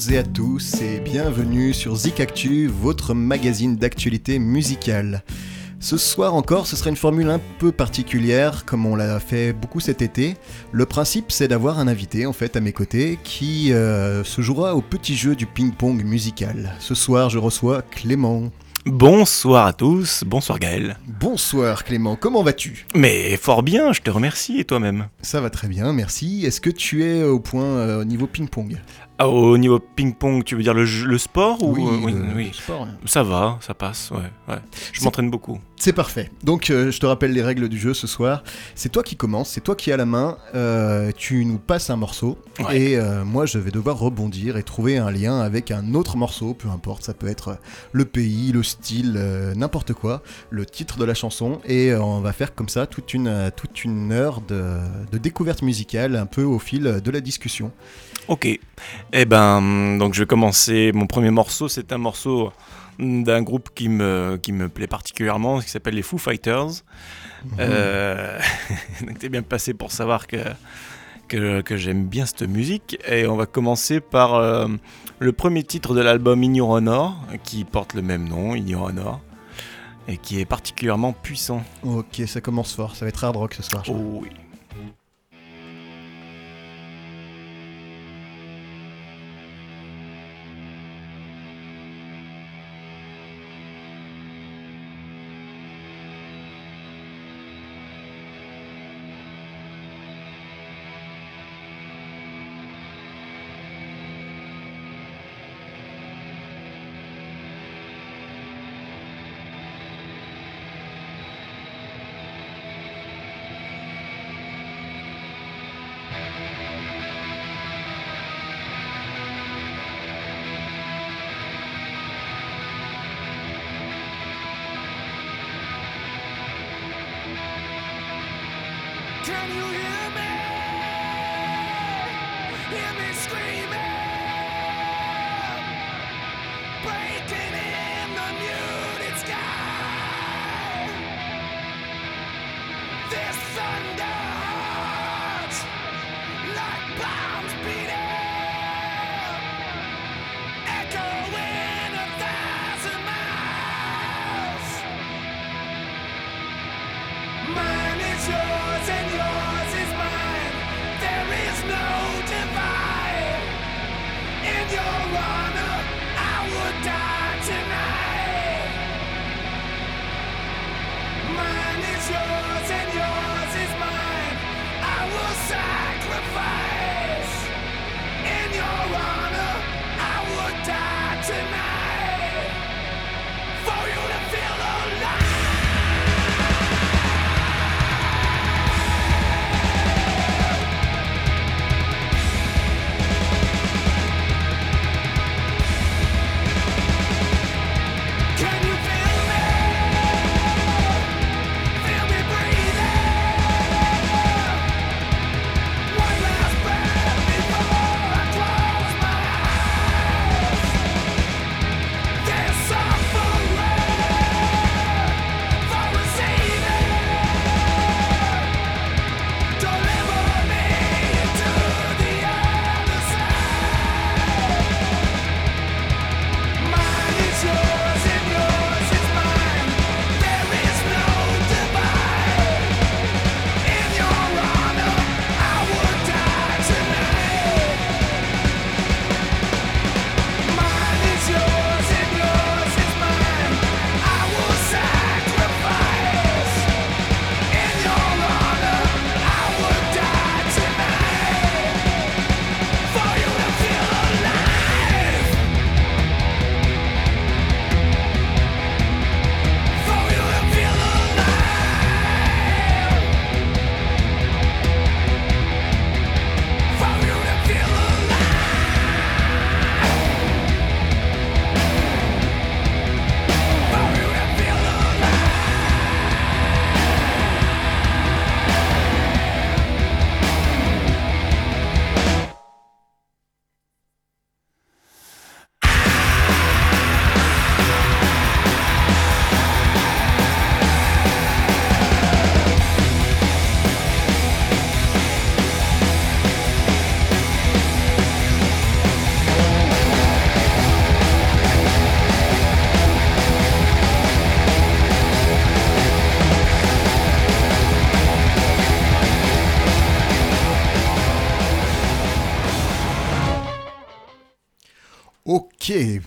toutes 0.00 0.12
et 0.12 0.18
à 0.18 0.22
tous 0.22 0.80
et 0.80 1.00
bienvenue 1.00 1.74
sur 1.74 1.94
Zik 1.94 2.20
Actu, 2.20 2.68
votre 2.68 3.12
magazine 3.12 3.76
d'actualité 3.76 4.38
musicale. 4.38 5.22
Ce 5.78 5.98
soir 5.98 6.34
encore, 6.34 6.66
ce 6.66 6.76
sera 6.76 6.90
une 6.90 6.96
formule 6.96 7.28
un 7.28 7.40
peu 7.58 7.70
particulière, 7.70 8.64
comme 8.64 8.86
on 8.86 8.94
l'a 8.94 9.20
fait 9.20 9.52
beaucoup 9.52 9.80
cet 9.80 10.00
été. 10.00 10.36
Le 10.72 10.86
principe, 10.86 11.30
c'est 11.32 11.48
d'avoir 11.48 11.78
un 11.78 11.88
invité, 11.88 12.24
en 12.24 12.32
fait, 12.32 12.56
à 12.56 12.60
mes 12.60 12.72
côtés, 12.72 13.18
qui 13.24 13.72
euh, 13.72 14.24
se 14.24 14.40
jouera 14.40 14.74
au 14.74 14.80
petit 14.80 15.16
jeu 15.16 15.34
du 15.34 15.44
ping-pong 15.44 16.02
musical. 16.02 16.72
Ce 16.78 16.94
soir, 16.94 17.28
je 17.28 17.38
reçois 17.38 17.82
Clément. 17.82 18.50
Bonsoir 18.86 19.66
à 19.66 19.72
tous, 19.74 20.24
bonsoir 20.26 20.58
Gaël. 20.58 20.96
Bonsoir 21.06 21.84
Clément, 21.84 22.16
comment 22.16 22.42
vas-tu? 22.42 22.86
Mais 22.94 23.36
fort 23.36 23.62
bien, 23.62 23.92
je 23.92 24.00
te 24.00 24.10
remercie 24.10 24.58
et 24.58 24.64
toi-même? 24.64 25.08
Ça 25.20 25.42
va 25.42 25.50
très 25.50 25.68
bien, 25.68 25.92
merci. 25.92 26.46
Est-ce 26.46 26.62
que 26.62 26.70
tu 26.70 27.04
es 27.04 27.22
au 27.22 27.40
point 27.40 27.62
euh, 27.62 28.00
au 28.00 28.04
niveau 28.04 28.26
ping-pong? 28.26 28.78
Ah, 29.22 29.28
Au 29.28 29.56
niveau 29.58 29.78
ping-pong, 29.78 30.44
tu 30.44 30.56
veux 30.56 30.62
dire 30.62 30.74
le, 30.74 30.84
le 30.84 31.18
sport 31.18 31.62
ou... 31.62 31.74
Oui, 31.74 31.82
euh, 31.84 31.98
oui, 32.04 32.12
euh, 32.16 32.32
oui. 32.36 32.46
le 32.48 32.52
sport. 32.54 32.82
hein. 32.82 32.96
Ça 33.06 33.22
va, 33.22 33.58
ça 33.60 33.74
passe, 33.74 34.10
ouais. 34.10 34.18
ouais. 34.48 34.58
Je 34.92 34.98
C'est- 34.98 35.04
m'entraîne 35.04 35.30
beaucoup. 35.30 35.58
C'est 35.76 35.94
parfait. 35.94 36.30
Donc 36.44 36.68
euh, 36.68 36.90
je 36.90 37.00
te 37.00 37.06
rappelle 37.06 37.32
les 37.32 37.40
règles 37.42 37.66
du 37.70 37.78
jeu 37.78 37.94
ce 37.94 38.06
soir. 38.06 38.42
C'est 38.74 38.90
toi 38.92 39.02
qui 39.02 39.16
commence, 39.16 39.48
c'est 39.48 39.62
toi 39.62 39.74
qui 39.74 39.90
as 39.90 39.96
la 39.96 40.04
main. 40.04 40.36
euh, 40.54 41.10
tu 41.16 41.44
nous 41.46 41.56
passes 41.58 41.88
un 41.88 41.96
morceau 41.96 42.36
Ouais. 42.58 42.78
et 42.78 42.98
euh, 42.98 43.24
moi 43.24 43.46
je 43.46 43.58
vais 43.58 43.70
devoir 43.70 43.98
rebondir 43.98 44.58
et 44.58 44.62
trouver 44.62 44.98
un 44.98 45.10
lien 45.10 45.40
avec 45.40 45.70
un 45.70 45.94
autre 45.94 46.18
morceau, 46.18 46.52
peu 46.52 46.68
importe. 46.68 47.02
Ça 47.04 47.14
peut 47.14 47.28
être 47.28 47.56
le 47.92 48.04
pays, 48.04 48.52
le 48.52 48.62
style, 48.62 49.14
euh, 49.16 49.54
n'importe 49.54 49.94
quoi, 49.94 50.22
le 50.50 50.66
titre 50.66 50.98
de 50.98 51.04
la 51.06 51.14
chanson 51.14 51.60
et 51.64 51.92
euh, 51.92 52.02
on 52.02 52.20
va 52.20 52.34
faire 52.34 52.54
comme 52.54 52.68
ça 52.68 52.86
toute 52.86 53.14
une 53.14 53.50
toute 53.56 53.82
une 53.82 54.12
heure 54.12 54.42
de, 54.42 54.62
de 55.10 55.16
découverte 55.18 55.62
musicale 55.62 56.14
un 56.14 56.26
peu 56.26 56.42
au 56.42 56.58
fil 56.58 56.82
de 57.02 57.10
la 57.10 57.20
discussion. 57.22 57.72
Ok. 58.28 58.60
Eh 59.12 59.24
ben, 59.24 59.96
donc 59.98 60.14
je 60.14 60.20
vais 60.20 60.26
commencer. 60.26 60.92
Mon 60.94 61.06
premier 61.06 61.30
morceau, 61.30 61.68
c'est 61.68 61.92
un 61.92 61.98
morceau 61.98 62.52
d'un 62.98 63.42
groupe 63.42 63.70
qui 63.74 63.88
me, 63.88 64.38
qui 64.40 64.52
me 64.52 64.68
plaît 64.68 64.86
particulièrement, 64.86 65.60
qui 65.60 65.68
s'appelle 65.68 65.94
les 65.94 66.02
Foo 66.02 66.18
Fighters. 66.18 66.84
Euh, 67.58 68.38
donc 69.06 69.18
t'es 69.18 69.28
bien 69.28 69.42
passé 69.42 69.74
pour 69.74 69.90
savoir 69.90 70.26
que, 70.26 70.36
que, 71.28 71.60
que 71.62 71.76
j'aime 71.76 72.06
bien 72.06 72.26
cette 72.26 72.42
musique. 72.42 72.98
Et 73.08 73.26
on 73.26 73.36
va 73.36 73.46
commencer 73.46 74.00
par 74.00 74.34
euh, 74.34 74.68
le 75.18 75.32
premier 75.32 75.64
titre 75.64 75.94
de 75.94 76.00
l'album 76.00 76.42
In 76.42 76.54
Your 76.54 76.70
Honor, 76.70 77.16
qui 77.42 77.64
porte 77.64 77.94
le 77.94 78.02
même 78.02 78.28
nom, 78.28 78.52
In 78.52 78.66
Your 78.66 78.82
Honor, 78.82 79.20
et 80.06 80.18
qui 80.18 80.40
est 80.40 80.46
particulièrement 80.46 81.12
puissant. 81.12 81.64
Ok, 81.82 82.22
ça 82.26 82.40
commence 82.40 82.74
fort. 82.74 82.94
Ça 82.94 83.06
va 83.06 83.08
être 83.08 83.24
hard 83.24 83.36
rock 83.36 83.54
ce 83.54 83.62
soir. 83.62 83.82
Oh 83.88 84.20
oui. 84.22 84.28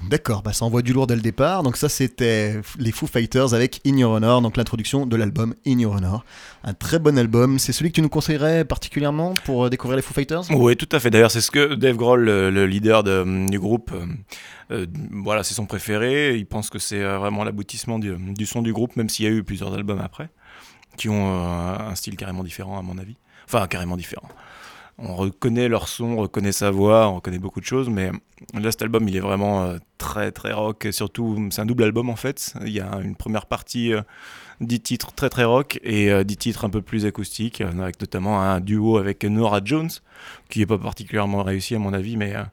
D'accord, 0.10 0.42
bah 0.44 0.54
ça 0.54 0.66
envoie 0.66 0.82
du 0.82 0.94
lourd 0.94 1.08
dès 1.08 1.16
le 1.16 1.22
départ. 1.22 1.64
Donc 1.64 1.78
ça 1.78 1.90
c'était 1.90 2.60
les 2.78 2.92
Foo 2.92 3.08
Fighters 3.08 3.54
avec 3.54 3.82
In 3.86 3.98
Your 3.98 4.12
Honor, 4.12 4.42
donc 4.42 4.58
l'introduction 4.58 5.06
de 5.06 5.16
l'album 5.16 5.56
In 5.66 5.80
Your 5.80 5.94
Honor. 5.96 6.26
Un 6.64 6.74
très 6.74 7.00
bon 7.00 7.18
album, 7.18 7.60
c'est 7.60 7.72
celui 7.72 7.90
que 7.92 7.96
tu 7.96 8.02
nous 8.02 8.10
conseillerais 8.10 8.66
particulièrement 8.66 9.34
pour 9.46 9.66
euh, 9.66 9.70
découvrir 9.70 9.96
les 9.98 10.02
Foo 10.02 10.14
Fighters? 10.14 10.44
Oui, 10.52 10.76
tout 10.76 10.90
à 10.92 11.00
fait. 11.00 11.10
D'ailleurs, 11.10 11.32
c'est 11.32 11.42
ce 11.42 11.52
que 11.52 11.76
Dave 11.76 11.96
Grohl, 11.96 12.24
le, 12.24 12.50
le 12.50 12.66
leader 12.66 13.04
de- 13.04 13.50
du 13.50 13.60
groupe, 13.60 13.92
euh, 13.94 14.06
euh, 14.72 14.86
voilà, 15.12 15.44
c'est 15.44 15.54
son 15.54 15.66
préféré. 15.66 16.36
Il 16.36 16.46
pense 16.46 16.70
que 16.70 16.80
c'est 16.80 17.02
euh, 17.02 17.18
vraiment 17.18 17.44
l'aboutissement 17.44 18.00
du, 18.00 18.46
son 18.46 18.62
du 18.62 18.74
groupe, 18.74 18.96
même 18.96 19.10
s'il 19.10 19.26
y 19.26 19.28
a 19.28 19.32
eu 19.32 19.44
plusieurs 19.44 19.74
albums 19.74 20.02
après, 20.02 20.30
qui 20.98 21.10
ont 21.10 21.28
euh, 21.28 21.90
un 21.90 21.96
style 21.96 22.16
carrément 22.16 22.44
différent, 22.44 22.78
à 22.78 22.82
mon 22.82 22.98
avis. 22.98 23.16
Enfin, 23.46 23.68
carrément 23.68 23.98
différent. 23.98 24.28
On 24.98 25.16
reconnaît 25.16 25.68
leur 25.70 25.88
son, 25.88 26.06
on 26.06 26.18
reconnaît 26.18 26.52
sa 26.52 26.72
voix, 26.72 27.08
on 27.10 27.16
reconnaît 27.16 27.40
beaucoup 27.40 27.60
de 27.60 27.66
choses, 27.66 27.90
mais 27.90 28.12
là, 28.54 28.72
cet 28.72 28.84
album, 28.84 29.08
il 29.08 29.16
est 29.16 29.22
vraiment 29.22 29.64
euh, 29.64 29.78
très, 29.98 30.32
très 30.32 30.54
rock. 30.54 30.86
Et 30.86 30.92
surtout, 30.92 31.48
c'est 31.52 31.62
un 31.62 31.66
double 31.66 31.84
album 31.84 32.10
en 32.10 32.16
fait. 32.16 32.54
Il 32.62 32.72
y 32.72 32.80
a 32.80 33.00
une 33.04 33.16
première 33.16 33.48
partie, 33.48 33.94
euh, 33.94 34.02
10 34.62 34.82
titres 34.82 35.14
très, 35.14 35.30
très 35.30 35.44
rock, 35.46 35.80
et 35.84 36.12
euh, 36.12 36.24
10 36.24 36.38
titres 36.38 36.66
un 36.66 36.70
peu 36.70 36.82
plus 36.82 37.06
acoustiques, 37.06 37.62
euh, 37.62 37.80
avec 37.80 38.00
notamment 38.00 38.42
un 38.42 38.60
duo 38.60 38.98
avec 38.98 39.24
Nora 39.24 39.62
Jones, 39.64 39.90
qui 40.50 40.60
n'est 40.60 40.66
pas 40.66 40.78
particulièrement 40.78 41.44
réussi 41.44 41.76
à 41.76 41.80
mon 41.80 41.94
avis, 41.94 42.16
mais 42.18 42.36
euh, 42.36 42.44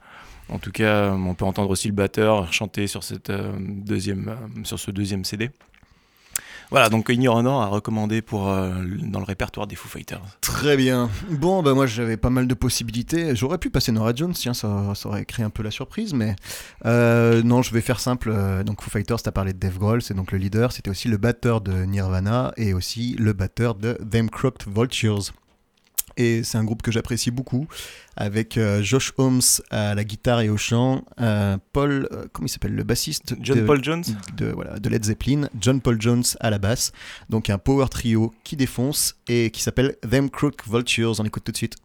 en 0.51 0.59
tout 0.59 0.73
cas, 0.73 1.13
on 1.13 1.35
peut 1.35 1.45
entendre 1.45 1.71
aussi 1.71 1.89
le 1.89 1.95
batteur 1.95 2.53
chanter 2.53 2.87
sur, 2.87 3.05
cette, 3.05 3.31
euh, 3.31 3.53
euh, 3.91 4.35
sur 4.65 4.81
ce 4.81 4.91
deuxième 4.91 5.25
CD. 5.25 5.51
Voilà, 6.71 6.89
donc 6.89 7.09
Ignore 7.09 7.37
Honor 7.37 7.63
à 7.63 7.67
recommander 7.67 8.23
pour, 8.23 8.49
euh, 8.49 8.73
dans 9.03 9.19
le 9.19 9.25
répertoire 9.25 9.67
des 9.67 9.75
Foo 9.75 9.89
Fighters. 9.89 10.23
Très 10.41 10.77
bien. 10.77 11.11
Bon, 11.29 11.63
bah 11.63 11.75
moi 11.75 11.87
j'avais 11.87 12.17
pas 12.17 12.31
mal 12.31 12.47
de 12.47 12.55
possibilités. 12.55 13.35
J'aurais 13.35 13.59
pu 13.59 13.71
passer 13.71 13.91
Nora 13.91 14.13
Jones, 14.15 14.33
tiens, 14.33 14.55
ça, 14.55 14.93
ça 14.95 15.09
aurait 15.09 15.25
créé 15.25 15.45
un 15.45 15.51
peu 15.51 15.65
la 15.65 15.73
surprise, 15.73 16.15
mais 16.15 16.37
euh, 16.87 17.43
non, 17.43 17.63
je 17.63 17.73
vais 17.73 17.81
faire 17.81 17.99
simple. 17.99 18.31
Euh, 18.33 18.63
Donc 18.63 18.83
Foo 18.83 18.91
Fighters, 18.91 19.21
t'as 19.23 19.33
parlé 19.33 19.53
de 19.53 19.59
Dave 19.59 19.79
Grohl, 19.79 20.01
c'est 20.01 20.15
donc 20.15 20.31
le 20.31 20.39
leader, 20.39 20.71
c'était 20.71 20.91
aussi 20.91 21.09
le 21.09 21.17
batteur 21.17 21.61
de 21.61 21.73
Nirvana 21.85 22.53
et 22.57 22.73
aussi 22.73 23.17
le 23.19 23.33
batteur 23.33 23.75
de 23.75 23.95
Them 24.09 24.31
Crooked 24.31 24.73
Vultures. 24.73 25.33
Et 26.21 26.43
c'est 26.45 26.59
un 26.59 26.65
groupe 26.65 26.83
que 26.83 26.93
j'apprécie 26.93 27.31
beaucoup, 27.31 27.67
avec 28.15 28.59
euh, 28.59 28.83
Josh 28.83 29.13
Holmes 29.17 29.41
à 29.71 29.95
la 29.95 30.05
guitare 30.05 30.41
et 30.43 30.51
au 30.51 30.59
chant, 30.59 31.03
euh, 31.19 31.57
Paul, 31.73 32.07
euh, 32.13 32.27
comment 32.33 32.45
il 32.47 32.51
s'appelle, 32.51 32.75
le 32.75 32.83
bassiste 32.85 33.35
John 33.41 33.59
de- 33.61 33.63
Paul 33.65 33.83
Jones 33.83 34.05
de, 34.37 34.47
voilà, 34.51 34.79
de 34.79 34.89
Led 34.91 35.03
Zeppelin, 35.05 35.49
John 35.59 35.81
Paul 35.81 35.99
Jones 35.99 36.25
à 36.41 36.51
la 36.51 36.59
basse. 36.59 36.93
Donc 37.31 37.49
un 37.49 37.57
power 37.57 37.87
trio 37.91 38.35
qui 38.45 38.57
défonce 38.57 39.17
et 39.29 39.51
qui 39.51 39.63
s'appelle 39.63 39.97
Them 40.09 40.29
Crook 40.29 40.63
Vultures. 40.69 41.15
On 41.21 41.25
écoute 41.25 41.45
tout 41.45 41.53
de 41.53 41.57
suite. 41.57 41.77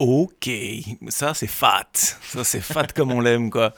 Ok, 0.00 0.48
ça 1.08 1.34
c'est 1.34 1.46
fat. 1.46 1.90
Ça 1.92 2.42
c'est 2.42 2.62
fat 2.62 2.86
comme 2.96 3.12
on 3.12 3.20
l'aime 3.20 3.50
quoi. 3.50 3.74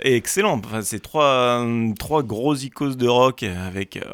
Excellent. 0.00 0.58
Enfin, 0.58 0.82
c'est 0.82 1.00
trois, 1.00 1.64
trois 1.98 2.22
gros 2.22 2.54
icônes 2.54 2.94
de 2.94 3.08
rock 3.08 3.42
avec 3.42 3.96
euh, 3.96 4.04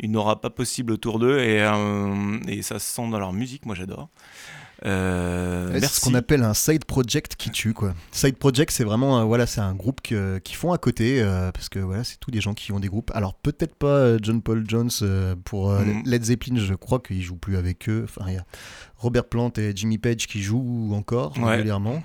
une 0.00 0.16
aura 0.16 0.40
pas 0.40 0.48
possible 0.48 0.92
autour 0.92 1.18
d'eux 1.18 1.40
et, 1.40 1.60
euh, 1.62 2.38
et 2.48 2.62
ça 2.62 2.78
se 2.78 2.86
sent 2.94 3.10
dans 3.10 3.18
leur 3.18 3.34
musique. 3.34 3.66
Moi 3.66 3.74
j'adore. 3.74 4.08
Euh, 4.84 5.78
c'est 5.80 5.86
ce 5.86 6.00
qu'on 6.04 6.14
appelle 6.14 6.42
un 6.42 6.52
side 6.52 6.84
project 6.84 7.36
qui 7.36 7.50
tue 7.50 7.72
quoi. 7.72 7.94
Side 8.12 8.36
project 8.36 8.70
c'est 8.70 8.84
vraiment 8.84 9.18
euh, 9.20 9.24
voilà 9.24 9.46
c'est 9.46 9.62
un 9.62 9.74
groupe 9.74 10.02
que- 10.02 10.38
qui 10.38 10.54
font 10.54 10.72
à 10.72 10.78
côté 10.78 11.22
euh, 11.22 11.50
parce 11.50 11.70
que 11.70 11.78
voilà 11.78 12.04
c'est 12.04 12.18
tous 12.20 12.30
des 12.30 12.42
gens 12.42 12.52
qui 12.52 12.72
ont 12.72 12.80
des 12.80 12.88
groupes. 12.88 13.10
Alors 13.14 13.32
peut-être 13.34 13.74
pas 13.74 13.86
euh, 13.86 14.18
John 14.20 14.42
Paul 14.42 14.64
Jones 14.68 14.90
euh, 15.02 15.34
pour 15.44 15.70
Mhm. 15.70 16.02
Led 16.04 16.24
Zeppelin 16.24 16.56
je 16.58 16.74
crois 16.74 16.98
qu'il 17.00 17.22
joue 17.22 17.36
plus 17.36 17.56
avec 17.56 17.88
eux. 17.88 18.04
Enfin 18.04 18.26
il 18.28 18.34
y 18.34 18.38
a 18.38 18.44
Robert 18.96 19.24
Plant 19.24 19.50
et 19.56 19.72
Jimmy 19.74 19.96
Page 19.98 20.26
qui 20.26 20.42
jouent 20.42 20.92
encore 20.94 21.36
Ouais. 21.38 21.52
régulièrement. 21.56 22.02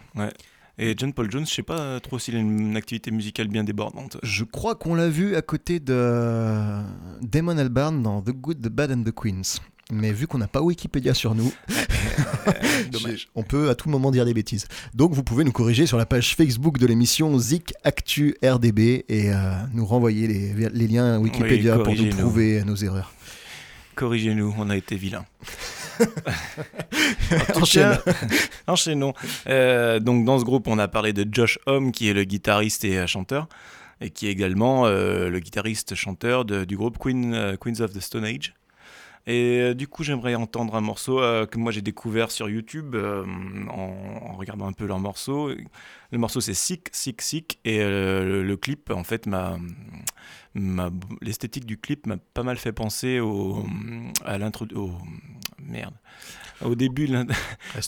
Et 0.77 0.95
John 0.97 1.13
Paul 1.13 1.29
Jones, 1.29 1.45
je 1.45 1.53
sais 1.53 1.63
pas 1.63 1.99
trop 1.99 2.17
s'il 2.17 2.35
a 2.35 2.39
une 2.39 2.75
activité 2.77 3.11
musicale 3.11 3.49
bien 3.49 3.63
débordante. 3.63 4.17
Je 4.23 4.43
crois 4.45 4.73
qu'on 4.75 4.95
l'a 4.95 5.09
vu 5.09 5.35
à 5.35 5.41
côté 5.41 5.79
de 5.79 6.79
Damon 7.21 7.57
Albarn 7.57 8.01
dans 8.01 8.21
The 8.21 8.31
Good, 8.31 8.61
The 8.61 8.69
Bad 8.69 8.91
and 8.91 9.03
The 9.03 9.11
Queens. 9.13 9.59
Mais 9.91 10.11
vu 10.13 10.25
qu'on 10.25 10.37
n'a 10.37 10.47
pas 10.47 10.61
Wikipédia 10.61 11.13
sur 11.13 11.35
nous, 11.35 11.51
Dommage. 12.91 13.27
on 13.35 13.43
peut 13.43 13.69
à 13.69 13.75
tout 13.75 13.89
moment 13.89 14.09
dire 14.09 14.25
des 14.25 14.33
bêtises. 14.33 14.67
Donc 14.93 15.13
vous 15.13 15.21
pouvez 15.23 15.43
nous 15.43 15.51
corriger 15.51 15.85
sur 15.85 15.97
la 15.97 16.05
page 16.05 16.35
Facebook 16.35 16.77
de 16.77 16.85
l'émission 16.87 17.37
Zik 17.37 17.73
Actu 17.83 18.35
RDB 18.43 19.03
et 19.09 19.31
euh, 19.33 19.35
nous 19.73 19.85
renvoyer 19.85 20.27
les, 20.27 20.69
les 20.69 20.87
liens 20.87 21.19
Wikipédia 21.19 21.77
Oui, 21.77 21.83
pour 21.83 21.93
nous 21.95 22.09
prouver 22.09 22.63
nos 22.63 22.75
erreurs. 22.75 23.11
Corrigez-nous, 23.95 24.55
on 24.57 24.69
a 24.69 24.77
été 24.77 24.95
vilains. 24.95 25.25
Enchaîne. 27.55 27.97
Enchaînons. 28.67 29.13
Euh, 29.47 29.99
donc 29.99 30.25
dans 30.25 30.39
ce 30.39 30.45
groupe, 30.45 30.67
on 30.67 30.79
a 30.79 30.87
parlé 30.87 31.13
de 31.13 31.27
Josh 31.31 31.59
Homme, 31.65 31.91
qui 31.91 32.07
est 32.09 32.13
le 32.13 32.23
guitariste 32.23 32.85
et 32.85 32.97
euh, 32.97 33.07
chanteur, 33.07 33.47
et 33.99 34.09
qui 34.09 34.27
est 34.27 34.31
également 34.31 34.85
euh, 34.85 35.29
le 35.29 35.39
guitariste-chanteur 35.39 36.45
de- 36.45 36.63
du 36.65 36.77
groupe 36.77 36.97
Queen, 36.97 37.33
euh, 37.33 37.55
Queens 37.57 37.81
of 37.81 37.91
the 37.93 37.99
Stone 37.99 38.25
Age. 38.25 38.53
Et 39.27 39.59
euh, 39.59 39.73
du 39.73 39.87
coup, 39.87 40.03
j'aimerais 40.03 40.35
entendre 40.35 40.75
un 40.75 40.81
morceau 40.81 41.21
euh, 41.21 41.45
que 41.45 41.57
moi 41.57 41.71
j'ai 41.71 41.81
découvert 41.81 42.31
sur 42.31 42.49
YouTube 42.49 42.95
euh, 42.95 43.25
en, 43.69 44.35
regardant 44.35 44.67
un 44.67 44.73
peu 44.73 44.85
leurs 44.85 44.99
morceaux. 44.99 45.49
Le 46.11 46.17
morceau 46.17 46.41
c'est 46.41 46.53
Sick, 46.53 46.89
Sick, 46.91 47.21
Sick, 47.21 47.59
et 47.65 47.79
le, 47.79 48.55
clip, 48.55 48.89
en 48.91 49.03
fait, 49.03 49.27
m'a- 49.27 49.57
l'esthétique 51.21 51.65
du 51.65 51.77
clip 51.77 52.07
m'a 52.07 52.17
pas 52.17 52.43
mal 52.43 52.57
fait 52.57 52.71
penser 52.71 53.19
au, 53.19 53.65
à 54.25 54.37
l'intro, 54.37 54.65
au, 54.75 54.91
merde, 55.63 55.93
au 56.63 56.75
début, 56.75 57.07
de 57.07 57.25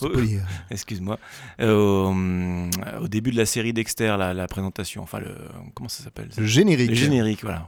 poli. 0.00 0.38
excuse-moi, 0.70 1.18
euh, 1.60 1.74
au, 1.74 3.04
au 3.04 3.08
début 3.08 3.30
de 3.30 3.36
la 3.36 3.46
série 3.46 3.72
Dexter, 3.72 4.16
la, 4.18 4.34
la 4.34 4.46
présentation, 4.46 5.02
enfin 5.02 5.20
le, 5.20 5.36
comment 5.74 5.88
ça 5.88 6.02
s'appelle 6.02 6.28
Le 6.36 6.46
générique. 6.46 6.90
Le 6.90 6.94
générique, 6.94 7.42
voilà. 7.42 7.66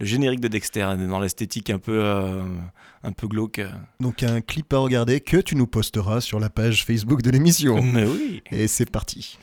Le 0.00 0.06
générique 0.06 0.40
de 0.40 0.48
Dexter, 0.48 0.86
dans 1.08 1.18
l'esthétique 1.18 1.70
un 1.70 1.78
peu, 1.80 2.00
euh, 2.04 2.44
un 3.02 3.12
peu 3.12 3.26
glauque. 3.26 3.60
Donc 3.98 4.22
un 4.22 4.40
clip 4.40 4.72
à 4.72 4.78
regarder 4.78 5.20
que 5.20 5.38
tu 5.38 5.56
nous 5.56 5.66
posteras 5.66 6.20
sur 6.20 6.38
la 6.38 6.50
page 6.50 6.84
Facebook 6.84 7.22
de 7.22 7.30
l'émission. 7.30 7.82
Mais 7.82 8.04
oui. 8.04 8.42
Et 8.52 8.68
c'est 8.68 8.88
parti. 8.88 9.38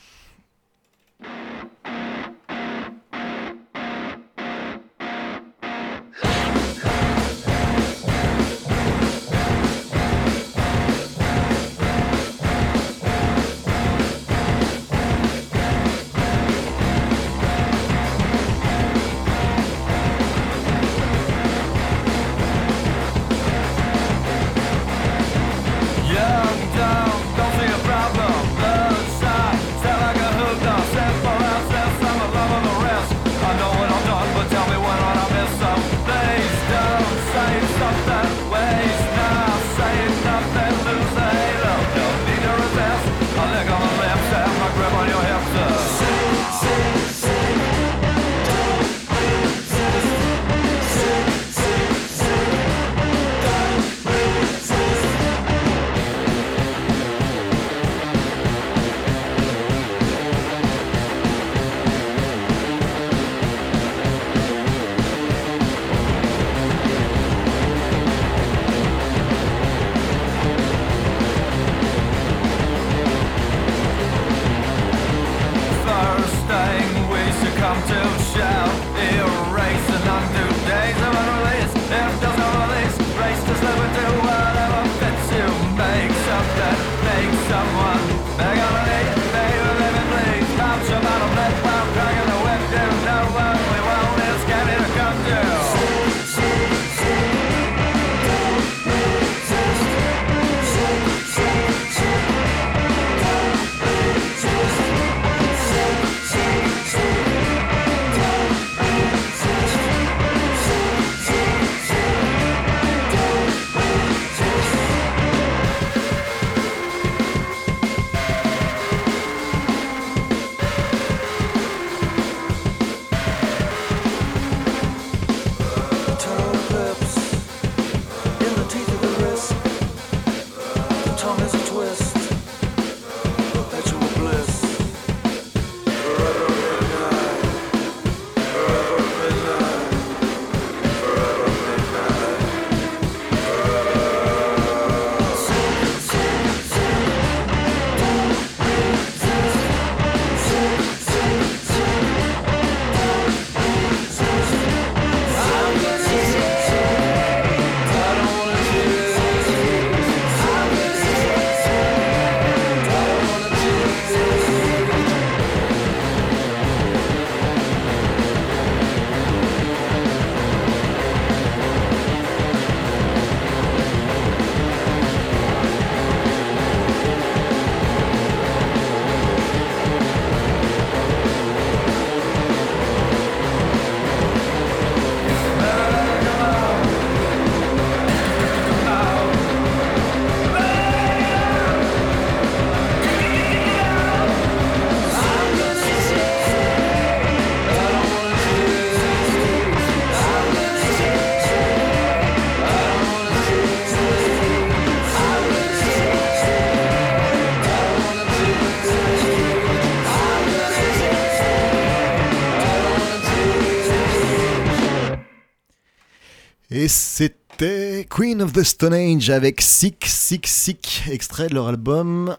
Et 216.86 216.88
c'était 216.88 218.06
Queen 218.08 218.40
of 218.40 218.52
the 218.52 218.62
Stone 218.62 218.94
Age 218.94 219.30
avec 219.30 219.60
Sick, 219.60 220.06
Sick, 220.06 220.46
Sick, 220.46 221.02
extrait 221.10 221.48
de 221.48 221.54
leur 221.54 221.66
album 221.66 222.36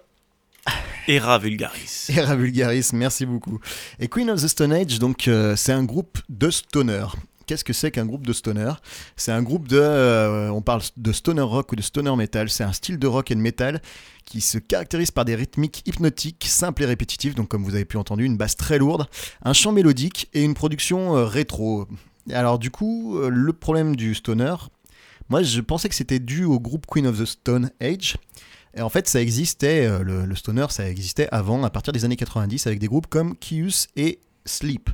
Era 1.05 1.37
Vulgaris. 1.37 2.05
Era 2.15 2.33
Vulgaris, 2.37 2.91
merci 2.93 3.25
beaucoup. 3.25 3.59
Et 3.99 4.07
Queen 4.07 4.29
of 4.29 4.41
the 4.41 4.47
Stone 4.47 4.71
Age, 4.71 4.99
donc 4.99 5.27
euh, 5.27 5.57
c'est 5.57 5.73
un 5.73 5.83
groupe 5.83 6.19
de 6.29 6.49
stoner. 6.49 7.07
Qu'est-ce 7.45 7.65
que 7.65 7.73
c'est 7.73 7.91
qu'un 7.91 8.05
groupe 8.05 8.25
de 8.25 8.31
stoner 8.31 8.71
C'est 9.17 9.33
un 9.33 9.43
groupe 9.43 9.67
de, 9.67 9.81
euh, 9.81 10.49
on 10.51 10.61
parle 10.61 10.81
de 10.95 11.11
stoner 11.11 11.41
rock 11.41 11.73
ou 11.73 11.75
de 11.75 11.81
stoner 11.81 12.15
metal. 12.15 12.49
C'est 12.49 12.63
un 12.63 12.71
style 12.71 12.99
de 12.99 13.07
rock 13.07 13.31
et 13.31 13.35
de 13.35 13.41
metal 13.41 13.81
qui 14.23 14.39
se 14.39 14.59
caractérise 14.59 15.11
par 15.11 15.25
des 15.25 15.35
rythmiques 15.35 15.83
hypnotiques, 15.85 16.45
simples 16.47 16.83
et 16.83 16.85
répétitives. 16.85 17.35
Donc 17.35 17.49
comme 17.49 17.65
vous 17.65 17.75
avez 17.75 17.83
pu 17.83 17.97
entendre, 17.97 18.21
une 18.21 18.37
basse 18.37 18.55
très 18.55 18.77
lourde, 18.77 19.07
un 19.43 19.51
chant 19.51 19.73
mélodique 19.73 20.29
et 20.33 20.41
une 20.41 20.53
production 20.53 21.17
euh, 21.17 21.25
rétro. 21.25 21.85
Alors 22.31 22.59
du 22.59 22.71
coup, 22.71 23.17
euh, 23.17 23.29
le 23.29 23.53
problème 23.53 23.95
du 23.95 24.15
stoner, 24.15 24.55
moi 25.29 25.43
je 25.43 25.61
pensais 25.61 25.89
que 25.89 25.95
c'était 25.95 26.19
dû 26.19 26.43
au 26.43 26.59
groupe 26.59 26.85
Queen 26.85 27.07
of 27.07 27.19
the 27.19 27.25
Stone 27.25 27.71
Age. 27.81 28.17
Et 28.73 28.81
en 28.81 28.89
fait, 28.89 29.07
ça 29.07 29.21
existait, 29.21 29.87
euh, 29.87 30.03
le, 30.03 30.35
stoner, 30.35 30.67
ça 30.69 30.87
existait 30.87 31.27
avant, 31.31 31.63
à 31.63 31.69
partir 31.69 31.93
des 31.93 32.05
années 32.05 32.15
90, 32.15 32.67
avec 32.67 32.79
des 32.79 32.87
groupes 32.87 33.07
comme 33.07 33.35
Kius 33.35 33.87
et 33.95 34.19
Sleep. 34.45 34.91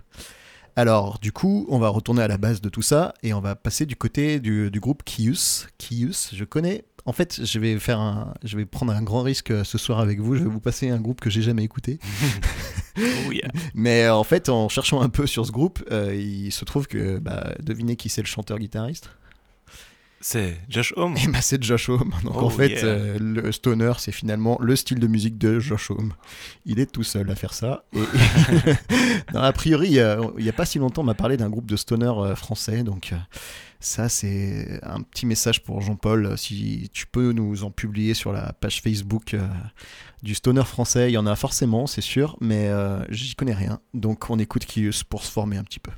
Alors, 0.75 1.19
du 1.19 1.31
coup, 1.31 1.65
on 1.69 1.79
va 1.79 1.89
retourner 1.89 2.21
à 2.21 2.27
la 2.27 2.37
base 2.37 2.61
de 2.61 2.69
tout 2.69 2.81
ça 2.81 3.13
et 3.23 3.33
on 3.33 3.41
va 3.41 3.55
passer 3.55 3.85
du 3.85 3.95
côté 3.95 4.39
du, 4.39 4.71
du 4.71 4.79
groupe 4.79 5.03
Kius. 5.03 5.67
Kius, 5.77 6.31
je 6.33 6.45
connais. 6.45 6.85
En 7.05 7.11
fait, 7.11 7.41
je 7.45 7.59
vais 7.59 7.77
faire 7.79 7.99
un, 7.99 8.33
je 8.43 8.55
vais 8.55 8.65
prendre 8.65 8.93
un 8.93 9.01
grand 9.01 9.23
risque 9.23 9.51
euh, 9.51 9.63
ce 9.65 9.77
soir 9.77 9.99
avec 9.99 10.19
vous. 10.21 10.35
Je 10.35 10.43
vais 10.43 10.49
vous 10.49 10.61
passer 10.61 10.89
un 10.89 10.99
groupe 11.01 11.19
que 11.19 11.29
j'ai 11.29 11.41
jamais 11.41 11.63
écouté. 11.63 11.99
Oh 12.95 13.31
yeah. 13.31 13.49
Mais 13.73 14.03
euh, 14.03 14.13
en 14.13 14.23
fait, 14.23 14.49
en 14.49 14.69
cherchant 14.69 15.01
un 15.01 15.09
peu 15.09 15.25
sur 15.25 15.43
ce 15.47 15.51
groupe, 15.51 15.83
euh, 15.91 16.13
il 16.15 16.51
se 16.51 16.63
trouve 16.63 16.85
que, 16.85 17.17
bah, 17.17 17.55
devinez 17.59 17.95
qui 17.95 18.07
c'est 18.07 18.21
le 18.21 18.27
chanteur-guitariste 18.27 19.09
C'est 20.21 20.59
Josh 20.69 20.93
Homme. 20.95 21.15
Et 21.17 21.27
bah, 21.27 21.41
c'est 21.41 21.61
Josh 21.63 21.89
Homme. 21.89 22.13
Donc 22.23 22.35
Oh, 22.35 22.41
en 22.45 22.49
fait, 22.51 22.69
yeah. 22.69 22.85
euh, 22.85 23.17
le 23.19 23.51
stoner, 23.51 23.93
c'est 23.97 24.11
finalement 24.11 24.59
le 24.61 24.75
style 24.75 24.99
de 24.99 25.07
musique 25.07 25.39
de 25.39 25.59
Josh 25.59 25.89
Homme. 25.89 26.13
Il 26.67 26.79
est 26.79 26.91
tout 26.91 27.01
seul 27.01 27.31
à 27.31 27.35
faire 27.35 27.55
ça. 27.55 27.83
Et 27.93 27.99
non, 29.33 29.39
a 29.41 29.51
priori, 29.53 29.87
il 29.87 29.93
y 29.93 29.99
a- 29.99 30.19
n'y 30.37 30.49
a, 30.49 30.53
pas 30.53 30.65
si 30.67 30.77
longtemps, 30.77 31.01
on 31.01 31.05
m'a 31.05 31.15
parlé 31.15 31.35
d'un 31.35 31.49
groupe 31.49 31.65
de 31.65 31.75
stoner 31.75 32.13
français. 32.35 32.83
Donc 32.83 33.11
ça, 33.83 34.07
c'est 34.07 34.79
un 34.83 35.01
petit 35.01 35.25
message 35.25 35.61
pour 35.61 35.81
Jean-Paul. 35.81 36.37
Si 36.37 36.89
tu 36.93 37.05
peux 37.05 37.33
nous 37.33 37.63
en 37.63 37.71
publier 37.71 38.13
sur 38.13 38.31
la 38.31 38.53
page 38.53 38.81
Facebook 38.81 39.33
euh, 39.33 39.45
du 40.21 40.35
stoner 40.35 40.63
français, 40.63 41.09
il 41.09 41.13
y 41.13 41.17
en 41.17 41.27
a 41.27 41.35
forcément, 41.35 41.85
c'est 41.85 42.01
sûr, 42.01 42.37
mais 42.39 42.67
euh, 42.69 43.03
j'y 43.09 43.35
connais 43.35 43.53
rien. 43.53 43.79
Donc 43.93 44.29
on 44.29 44.39
écoute 44.39 44.65
Kius 44.65 45.03
pour 45.03 45.23
se 45.23 45.31
former 45.31 45.57
un 45.57 45.63
petit 45.63 45.79
peu. 45.79 45.91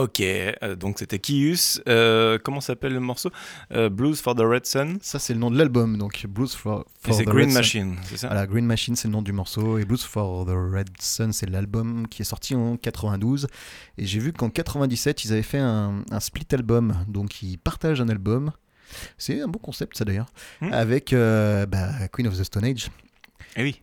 Ok, 0.00 0.20
euh, 0.20 0.76
donc 0.76 0.98
c'était 0.98 1.18
Kius. 1.18 1.82
Euh, 1.86 2.38
comment 2.42 2.62
s'appelle 2.62 2.94
le 2.94 3.00
morceau? 3.00 3.30
Euh, 3.72 3.90
Blues 3.90 4.18
for 4.20 4.34
the 4.34 4.40
Red 4.40 4.64
Sun. 4.64 4.98
Ça, 5.02 5.18
c'est 5.18 5.34
le 5.34 5.38
nom 5.40 5.50
de 5.50 5.58
l'album, 5.58 5.98
donc 5.98 6.24
Blues 6.26 6.54
for, 6.54 6.86
Et 7.04 7.08
for 7.08 7.14
c'est 7.16 7.24
the 7.24 7.28
Green 7.28 7.48
Red. 7.48 7.54
Machine, 7.54 7.96
c'est 8.04 8.16
ça? 8.16 8.28
Voilà, 8.28 8.46
Green 8.46 8.64
Machine, 8.64 8.96
c'est 8.96 9.08
le 9.08 9.12
nom 9.12 9.20
du 9.20 9.32
morceau, 9.32 9.76
et 9.78 9.84
Blues 9.84 10.02
for 10.02 10.46
the 10.46 10.52
Red 10.54 10.88
Sun, 11.00 11.34
c'est 11.34 11.50
l'album 11.50 12.08
qui 12.08 12.22
est 12.22 12.24
sorti 12.24 12.54
en 12.54 12.78
92. 12.78 13.46
Et 13.98 14.06
j'ai 14.06 14.20
vu 14.20 14.32
qu'en 14.32 14.48
97, 14.48 15.24
ils 15.24 15.32
avaient 15.32 15.42
fait 15.42 15.58
un, 15.58 16.02
un 16.10 16.20
split 16.20 16.46
album, 16.52 16.94
donc 17.06 17.42
ils 17.42 17.58
partagent 17.58 18.00
un 18.00 18.08
album. 18.08 18.52
C'est 19.18 19.42
un 19.42 19.48
bon 19.48 19.58
concept, 19.58 19.98
ça 19.98 20.04
d'ailleurs, 20.06 20.32
Hmm. 20.62 20.72
avec 20.72 21.12
bah, 21.14 22.08
Queen 22.10 22.26
of 22.26 22.38
the 22.38 22.44
Stone 22.44 22.64
Age. 22.64 22.88
Eh 23.56 23.62
oui. 23.62 23.82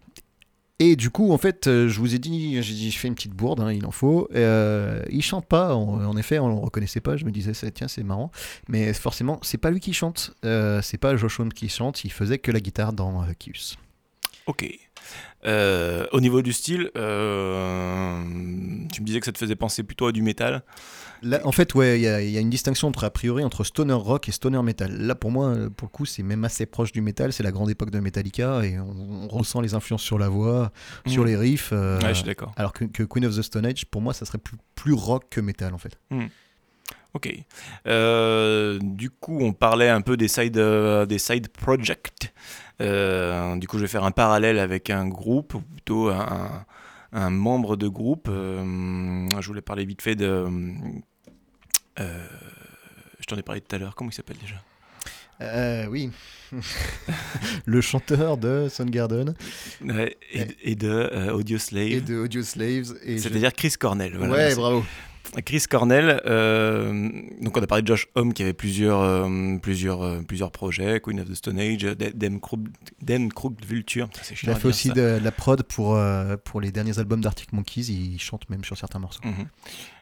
Et 0.79 0.95
du 0.95 1.09
coup, 1.09 1.31
en 1.31 1.39
fait, 1.39 1.65
euh, 1.65 1.87
je 1.87 1.99
vous 1.99 2.13
ai 2.13 2.19
dit, 2.19 2.61
j'ai 2.61 2.73
dit, 2.73 2.91
je 2.91 2.99
fais 2.99 3.07
une 3.07 3.15
petite 3.15 3.33
bourde, 3.33 3.61
hein, 3.61 3.71
il 3.71 3.85
en 3.85 3.91
faut. 3.91 4.27
Euh, 4.35 5.03
il 5.09 5.23
chante 5.23 5.47
pas, 5.47 5.73
en, 5.73 6.15
effet, 6.17 6.37
on 6.37 6.49
le 6.49 6.53
reconnaissait 6.53 7.01
pas. 7.01 7.17
Je 7.17 7.25
me 7.25 7.31
disais, 7.31 7.53
tiens, 7.71 7.87
c'est 7.87 8.03
marrant. 8.03 8.31
Mais 8.69 8.93
forcément, 8.93 9.39
c'est 9.41 9.57
pas 9.57 9.71
lui 9.71 9.79
qui 9.79 9.93
chante. 9.93 10.35
Euh, 10.45 10.81
c'est 10.83 10.99
pas 10.99 11.15
Josh 11.15 11.39
Homme 11.39 11.51
qui 11.51 11.67
chante. 11.67 12.03
Il 12.05 12.11
faisait 12.11 12.37
que 12.37 12.51
la 12.51 12.59
guitare 12.59 12.93
dans 12.93 13.23
euh, 13.23 13.33
Kius. 13.39 13.77
Ok. 14.45 14.71
Euh, 15.45 16.07
au 16.11 16.19
niveau 16.19 16.41
du 16.41 16.51
style, 16.51 16.91
euh, 16.95 18.21
tu 18.91 19.01
me 19.01 19.05
disais 19.05 19.19
que 19.19 19.25
ça 19.25 19.31
te 19.31 19.37
faisait 19.37 19.55
penser 19.55 19.83
plutôt 19.83 20.07
à 20.07 20.11
du 20.11 20.21
métal. 20.21 20.63
Là, 21.23 21.39
en 21.45 21.51
fait, 21.51 21.73
ouais, 21.75 21.99
il 21.99 22.03
y, 22.03 22.07
a- 22.07 22.21
il 22.21 22.29
y 22.29 22.37
a 22.37 22.41
une 22.41 22.49
distinction 22.49 22.87
entre 22.87 23.03
a 23.03 23.09
priori 23.09 23.43
entre 23.43 23.63
stoner 23.63 23.93
rock 23.93 24.29
et 24.29 24.31
stoner 24.31 24.61
metal. 24.61 24.91
Là, 24.97 25.15
pour 25.15 25.31
moi, 25.31 25.47
euh, 25.47 25.69
pour 25.69 25.87
le 25.87 25.91
coup, 25.91 26.05
c'est 26.05 26.23
même 26.23 26.43
assez 26.45 26.65
proche 26.65 26.91
du 26.91 27.01
métal. 27.01 27.33
C'est 27.33 27.43
la 27.43 27.51
grande 27.51 27.69
époque 27.69 27.89
de 27.91 27.99
Metallica 27.99 28.63
et 28.63 28.79
on, 28.79 29.23
on 29.23 29.27
ressent 29.27 29.61
les 29.61 29.73
influences 29.73 30.03
sur 30.03 30.19
la 30.19 30.29
voix, 30.29 30.71
sur 31.07 31.23
Mhm. 31.23 31.27
les 31.27 31.35
riffs. 31.35 31.69
euh, 31.73 31.99
Ouais, 32.01 32.09
je 32.09 32.13
suis 32.15 32.23
d'accord. 32.25 32.51
alors 32.55 32.73
que, 32.73 32.85
que 32.85 33.03
Queen 33.03 33.25
of 33.25 33.35
the 33.35 33.41
Stone 33.41 33.65
Age, 33.65 33.85
pour 33.85 34.01
moi, 34.01 34.13
ça 34.13 34.25
serait 34.25 34.37
plus, 34.37 34.57
plus 34.75 34.93
rock 34.93 35.25
que 35.29 35.41
métal 35.41 35.73
en 35.73 35.77
fait. 35.79 35.97
Ok. 37.13 37.33
Euh, 37.87 38.77
du 38.81 39.09
coup, 39.09 39.39
on 39.41 39.53
parlait 39.53 39.89
un 39.89 40.01
peu 40.01 40.17
des 40.17 40.27
side, 40.27 40.57
euh, 40.57 41.05
des 41.05 41.17
side 41.17 41.47
projects. 41.49 42.31
Du 42.79 43.67
coup, 43.67 43.77
je 43.77 43.81
vais 43.81 43.87
faire 43.87 44.03
un 44.03 44.11
parallèle 44.11 44.59
avec 44.59 44.89
un 44.91 45.07
groupe, 45.07 45.55
ou 45.55 45.61
plutôt 45.61 46.09
un, 46.09 46.19
un- 46.19 46.65
un 47.13 47.29
membre 47.29 47.75
de 47.77 47.87
groupe. 47.87 48.27
Euh, 48.29 49.27
je 49.39 49.47
voulais 49.47 49.61
parler 49.61 49.85
vite 49.85 50.01
fait 50.01 50.15
de. 50.15 50.45
euh, 51.99 52.27
je 53.19 53.25
t'en 53.25 53.35
ai 53.37 53.41
parlé 53.43 53.61
tout 53.61 53.75
à 53.75 53.79
l'heure. 53.79 53.95
Comment 53.95 54.09
il 54.09 54.13
s'appelle 54.13 54.37
déjà? 54.37 54.55
Euh, 55.39 55.85
oui. 55.87 56.09
le 57.65 57.81
chanteur 57.81 58.37
de 58.37 58.67
Soundgarden 58.69 59.35
Ouais, 59.83 60.17
et, 60.31 60.47
et 60.71 60.75
de 60.75 60.87
euh, 60.89 61.31
Audio 61.33 61.57
Slave. 61.59 61.91
et 61.91 62.01
de 62.01 62.15
Audio 62.17 62.41
Slaves. 62.41 62.93
je- 63.05 63.17
C'est-à-dire 63.17 63.53
Chris 63.53 63.73
Cornell. 63.79 64.15
voilà, 64.17 64.33
ouais, 64.33 64.55
bravo. 64.55 64.83
Chris 65.45 65.63
Cornell, 65.69 66.21
euh, 66.25 67.09
donc 67.41 67.55
on 67.57 67.61
a 67.61 67.67
parlé 67.67 67.81
de 67.83 67.87
Josh 67.87 68.07
Homme 68.15 68.33
qui 68.33 68.43
avait 68.43 68.53
plusieurs, 68.53 69.01
euh, 69.01 69.57
plusieurs, 69.61 70.01
euh, 70.01 70.21
plusieurs 70.27 70.51
projets, 70.51 70.99
Queen 70.99 71.19
of 71.19 71.29
the 71.29 71.35
Stone 71.35 71.59
Age, 71.59 71.83
Dan- 72.15 72.39
Krug- 72.39 73.65
Vulture, 73.65 74.09
Il 74.43 74.49
a 74.49 74.55
fait 74.55 74.67
aussi 74.67 74.87
ça. 74.89 74.93
de, 74.93 75.19
la 75.23 75.31
prod 75.31 75.61
pour, 75.63 75.99
pour 76.43 76.61
les 76.61 76.71
derniers 76.71 76.97
albums 76.99 77.21
d'Arctic 77.21 77.53
Monkeys. 77.53 77.87
Il 77.91 78.19
chante 78.19 78.49
même 78.49 78.63
sur 78.63 78.77
certains 78.77 78.99
morceaux. 78.99 79.21
Mhm. 79.23 79.47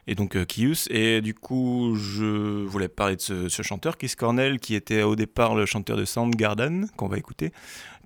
Et 0.08 0.14
donc 0.14 0.36
Kius, 0.46 0.86
et 0.90 1.20
du 1.20 1.34
coup 1.34 1.96
je 1.96 2.64
voulais 2.64 2.86
parler 2.88 3.16
de 3.16 3.20
ce, 3.20 3.48
ce 3.48 3.62
chanteur, 3.62 3.98
Chris 3.98 4.12
Cornell, 4.16 4.60
qui 4.60 4.76
était 4.76 5.02
au 5.02 5.16
départ 5.16 5.56
le 5.56 5.66
chanteur 5.66 5.96
de 5.96 6.04
Soundgarden, 6.04 6.86
qu'on 6.96 7.08
va 7.08 7.18
écouter, 7.18 7.50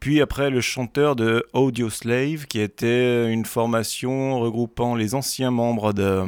puis 0.00 0.22
après 0.22 0.48
le 0.48 0.62
chanteur 0.62 1.14
de 1.14 1.44
Audio 1.52 1.90
Slave, 1.90 2.46
qui 2.46 2.59
était 2.59 3.30
une 3.30 3.44
formation 3.44 4.40
regroupant 4.40 4.94
les 4.94 5.14
anciens 5.14 5.50
membres 5.50 5.92
de 5.92 6.02
euh, 6.02 6.26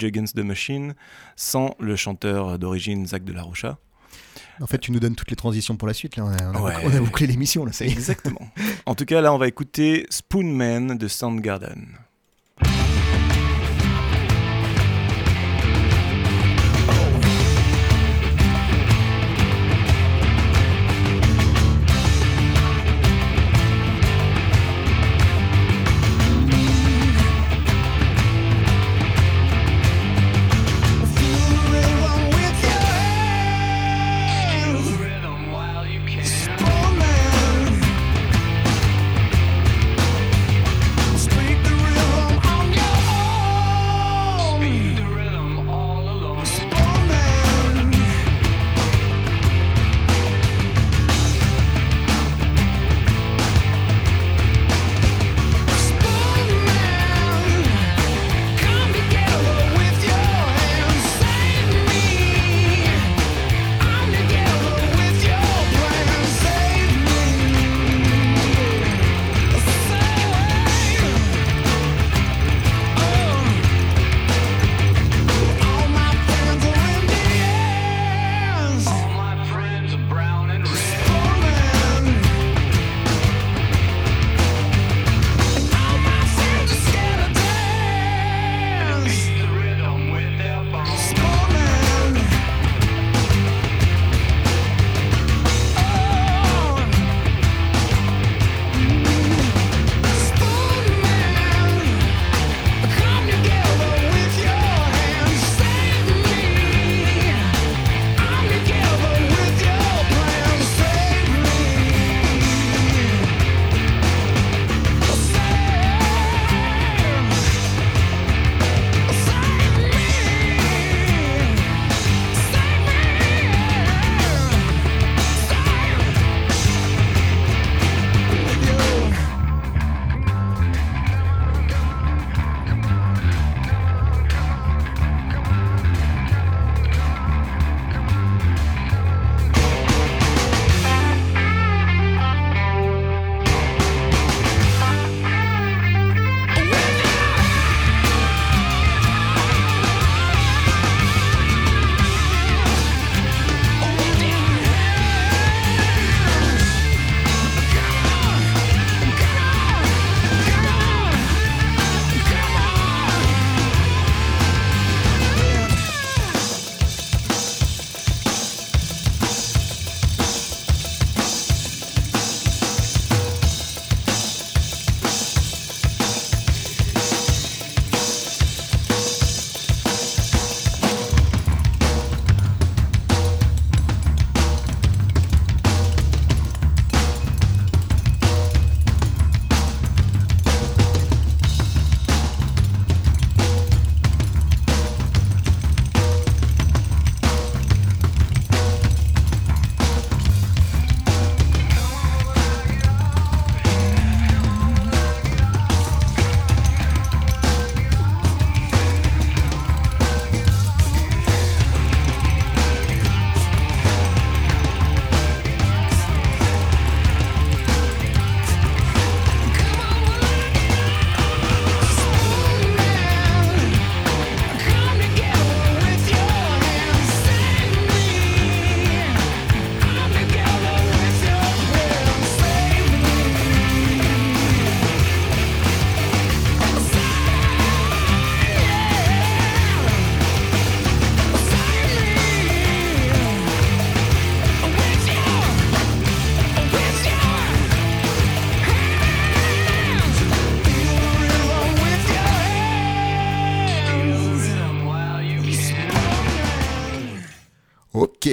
Rage 0.00 0.04
Against 0.04 0.36
the 0.36 0.40
Machine, 0.44 0.94
sans 1.36 1.74
le 1.80 1.96
chanteur 1.96 2.58
d'origine 2.58 3.06
Zach 3.06 3.24
de 3.24 3.32
la 3.32 3.42
Rocha. 3.42 3.78
En 4.60 4.66
fait, 4.66 4.78
tu 4.78 4.90
nous 4.92 4.98
donnes 5.00 5.14
toutes 5.14 5.30
les 5.30 5.36
transitions 5.36 5.76
pour 5.76 5.86
la 5.86 5.94
suite. 5.94 6.16
Là. 6.16 6.24
On, 6.24 6.30
a, 6.32 6.50
on 6.50 6.54
a 6.56 6.60
Ouais. 6.62 6.72
bouclé, 6.74 6.88
on 6.92 6.96
a 6.96 7.00
bouclé 7.00 7.26
l'émission. 7.28 7.64
Là, 7.64 7.72
ça 7.72 7.84
y 7.84 7.88
est. 7.88 7.92
Exactement. 7.92 8.48
en 8.86 8.94
tout 8.94 9.04
cas, 9.04 9.20
là, 9.20 9.32
on 9.32 9.38
va 9.38 9.46
écouter 9.46 10.06
Spoonman 10.10 10.98
de 10.98 11.06
Soundgarden. 11.08 11.86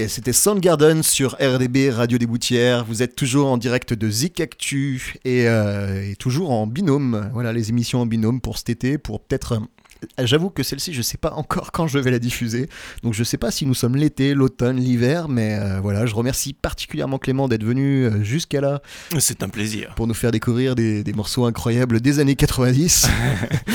C'était 0.07 0.33
Soundgarden 0.33 1.03
sur 1.03 1.35
RDB 1.41 1.89
Radio 1.89 2.17
des 2.17 2.25
Boutières. 2.27 2.85
Vous 2.85 3.01
êtes 3.01 3.15
toujours 3.15 3.47
en 3.47 3.57
direct 3.57 3.93
de 3.93 4.09
Zik 4.09 4.39
Actu 4.39 5.15
et, 5.25 5.47
euh, 5.47 6.09
et 6.11 6.15
toujours 6.15 6.51
en 6.51 6.67
binôme. 6.67 7.29
Voilà, 7.33 7.51
les 7.53 7.69
émissions 7.69 8.01
en 8.01 8.05
binôme 8.05 8.39
pour 8.41 8.57
cet 8.57 8.69
été, 8.69 8.97
pour 8.97 9.19
peut-être. 9.21 9.53
euh, 9.53 10.25
J'avoue 10.25 10.49
que 10.49 10.63
celle-ci, 10.63 10.93
je 10.93 11.01
sais 11.01 11.17
pas 11.17 11.33
encore 11.33 11.71
quand 11.73 11.87
je 11.87 11.97
vais 11.99 12.11
la 12.11 12.19
diffuser. 12.19 12.69
Donc 13.03 13.13
je 13.13 13.23
sais 13.23 13.37
pas 13.37 13.51
si 13.51 13.65
nous 13.65 13.73
sommes 13.73 13.95
l'été, 13.95 14.33
l'automne, 14.33 14.77
l'hiver, 14.77 15.27
mais 15.27 15.57
euh, 15.59 15.79
voilà, 15.81 16.05
je 16.05 16.13
remercie 16.13 16.53
particulièrement 16.53 17.17
Clément 17.17 17.47
d'être 17.47 17.63
venu 17.63 18.09
jusqu'à 18.23 18.61
là 18.61 18.81
C'est 19.19 19.43
un 19.43 19.49
plaisir. 19.49 19.93
pour 19.95 20.07
nous 20.07 20.13
faire 20.13 20.31
découvrir 20.31 20.75
des, 20.75 21.03
des 21.03 21.13
morceaux 21.13 21.45
incroyables 21.45 21.99
des 22.01 22.19
années 22.19 22.35
90. 22.35 23.07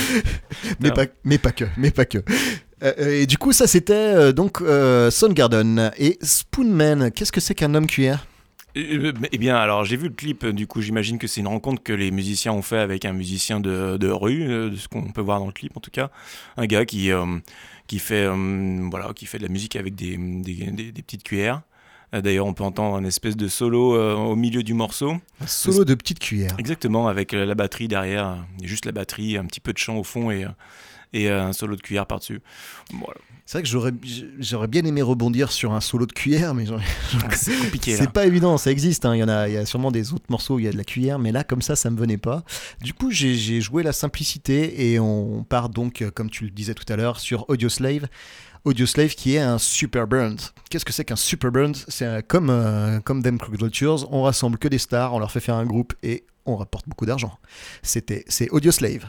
mais, 0.80 0.90
pas, 0.92 1.06
mais 1.24 1.38
pas 1.38 1.52
que, 1.52 1.64
mais 1.76 1.90
pas 1.90 2.04
que. 2.04 2.18
Euh, 2.82 2.92
euh, 2.98 3.20
et 3.22 3.26
du 3.26 3.36
coup, 3.38 3.52
ça 3.52 3.66
c'était 3.66 3.92
euh, 3.94 4.32
donc 4.32 4.62
Soundgarden. 5.10 5.92
Et 5.98 6.18
Spoonman, 6.22 7.10
qu'est-ce 7.10 7.32
que 7.32 7.40
c'est 7.40 7.54
qu'un 7.54 7.74
homme 7.74 7.86
cuillère? 7.86 8.26
Eh 8.76 9.36
bien, 9.38 9.56
alors 9.56 9.84
j'ai 9.84 9.96
vu 9.96 10.06
le 10.06 10.14
clip, 10.14 10.46
du 10.46 10.68
coup 10.68 10.80
j'imagine 10.80 11.18
que 11.18 11.26
c'est 11.26 11.40
une 11.40 11.48
rencontre 11.48 11.82
que 11.82 11.92
les 11.92 12.12
musiciens 12.12 12.52
ont 12.52 12.62
fait 12.62 12.78
avec 12.78 13.04
un 13.04 13.12
musicien 13.12 13.58
de, 13.58 13.96
de 13.96 14.08
rue, 14.08 14.46
de 14.46 14.76
ce 14.76 14.86
qu'on 14.86 15.10
peut 15.10 15.20
voir 15.20 15.40
dans 15.40 15.46
le 15.46 15.52
clip 15.52 15.76
en 15.76 15.80
tout 15.80 15.90
cas. 15.90 16.10
Un 16.56 16.66
gars 16.66 16.84
qui, 16.84 17.10
euh, 17.10 17.26
qui, 17.88 17.98
fait, 17.98 18.26
euh, 18.28 18.88
voilà, 18.88 19.12
qui 19.12 19.26
fait 19.26 19.38
de 19.38 19.42
la 19.42 19.48
musique 19.48 19.74
avec 19.74 19.96
des, 19.96 20.16
des, 20.16 20.70
des- 20.70 20.92
des 20.92 21.02
petites 21.02 21.24
cuillères. 21.24 21.62
D'ailleurs, 22.12 22.46
on 22.46 22.54
peut 22.54 22.62
entendre 22.64 22.96
un 22.96 23.04
espèce 23.04 23.36
de 23.36 23.48
solo 23.48 23.96
euh, 23.96 24.14
au 24.14 24.36
milieu 24.36 24.62
du 24.62 24.74
morceau. 24.74 25.14
Un 25.40 25.46
solo 25.48 25.84
de 25.84 25.94
petite 25.94 26.20
cuillère. 26.20 26.54
Exactement, 26.58 27.08
avec 27.08 27.32
la 27.32 27.54
batterie 27.56 27.88
derrière, 27.88 28.36
juste 28.62 28.84
la 28.84 28.92
batterie, 28.92 29.36
un 29.36 29.46
petit 29.46 29.60
peu 29.60 29.72
de 29.72 29.78
chant 29.78 29.96
au 29.96 30.04
fond 30.04 30.30
et, 30.30 30.44
et 31.12 31.30
euh, 31.30 31.44
un 31.44 31.52
solo 31.52 31.76
de 31.76 31.80
cuillère 31.82 32.06
par-dessus. 32.06 32.40
Voilà. 32.92 33.20
C'est 33.46 33.58
vrai 33.58 33.62
que 33.64 33.68
j'aurais, 33.68 33.90
j'aurais 34.38 34.68
bien 34.68 34.84
aimé 34.84 35.02
rebondir 35.02 35.50
sur 35.50 35.72
un 35.72 35.80
solo 35.80 36.06
de 36.06 36.12
cuillère, 36.12 36.54
mais 36.54 36.66
j'en- 36.66 36.78
C'est 37.32 37.56
compliqué 37.56 37.96
c'est 37.96 38.10
pas 38.10 38.24
évident, 38.24 38.56
ça 38.58 38.70
existe. 38.70 39.04
hein. 39.06 39.16
Il, 39.16 39.18
y 39.18 39.24
en 39.24 39.28
a, 39.28 39.48
il 39.48 39.54
y 39.54 39.56
a 39.56 39.66
sûrement 39.66 39.90
des 39.90 40.12
autres 40.12 40.26
morceaux 40.28 40.54
où 40.54 40.58
il 40.60 40.66
y 40.66 40.68
a 40.68 40.72
de 40.72 40.76
la 40.76 40.84
cuillère, 40.84 41.18
mais 41.18 41.32
là, 41.32 41.42
comme 41.42 41.60
ça, 41.60 41.74
ça 41.74 41.90
me 41.90 41.98
venait 41.98 42.16
pas. 42.16 42.44
Du 42.80 42.94
coup, 42.94 43.10
j'ai, 43.10 43.34
j'ai 43.34 43.60
joué 43.60 43.82
la 43.82 43.92
simplicité 43.92 44.92
et 44.92 45.00
on 45.00 45.42
part 45.42 45.68
donc, 45.68 46.00
euh, 46.00 46.12
comme 46.12 46.30
tu 46.30 46.44
le 46.44 46.50
disais 46.50 46.74
tout 46.74 46.90
à 46.92 46.94
l'heure, 46.94 47.18
sur 47.18 47.44
Audioslave. 47.50 48.06
Audioslave 48.64 49.14
qui 49.16 49.34
est 49.34 49.40
un 49.40 49.58
super 49.58 50.06
band. 50.06 50.36
Qu'est-ce 50.70 50.84
que 50.84 50.92
c'est 50.92 51.04
qu'un 51.04 51.16
super 51.16 51.50
band? 51.50 51.72
C'est 51.88 52.04
euh, 52.06 52.20
comme, 52.24 52.50
euh, 52.50 53.00
comme 53.00 53.20
Them 53.22 53.38
on 54.10 54.22
rassemble 54.22 54.58
que 54.58 54.68
des 54.68 54.78
stars, 54.78 55.12
on 55.14 55.18
leur 55.18 55.32
fait 55.32 55.40
faire 55.40 55.56
un 55.56 55.66
groupe 55.66 55.94
et 56.04 56.24
on 56.46 56.56
rapporte 56.56 56.88
beaucoup 56.88 57.06
d'argent. 57.06 57.36
C'était, 57.82 58.24
c'est 58.28 58.48
Audioslave. 58.50 59.06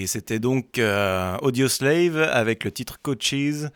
Et 0.00 0.06
c'était 0.06 0.38
donc 0.38 0.78
euh, 0.78 1.36
Audio 1.42 1.68
Slave 1.68 2.16
avec 2.32 2.64
le 2.64 2.72
titre 2.72 2.98
Coaches, 3.02 3.66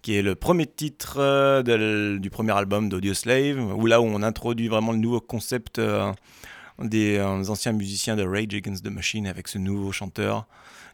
qui 0.00 0.14
est 0.16 0.22
le 0.22 0.36
premier 0.36 0.66
titre 0.66 1.16
euh, 1.18 1.62
de- 1.64 2.18
du 2.18 2.30
premier 2.30 2.52
album 2.52 2.88
d'Audio 2.88 3.14
Slave, 3.14 3.58
où 3.76 3.86
là 3.86 4.00
où 4.00 4.04
on 4.04 4.22
introduit 4.22 4.68
vraiment 4.68 4.92
le 4.92 4.98
nouveau 4.98 5.20
concept 5.20 5.80
euh, 5.80 6.12
des 6.80 7.20
anciens 7.20 7.72
musiciens 7.72 8.14
de 8.14 8.22
Rage 8.24 8.54
Against 8.54 8.84
the 8.84 8.90
Machine 8.90 9.26
avec 9.26 9.48
ce 9.48 9.58
nouveau 9.58 9.90
chanteur, 9.90 10.46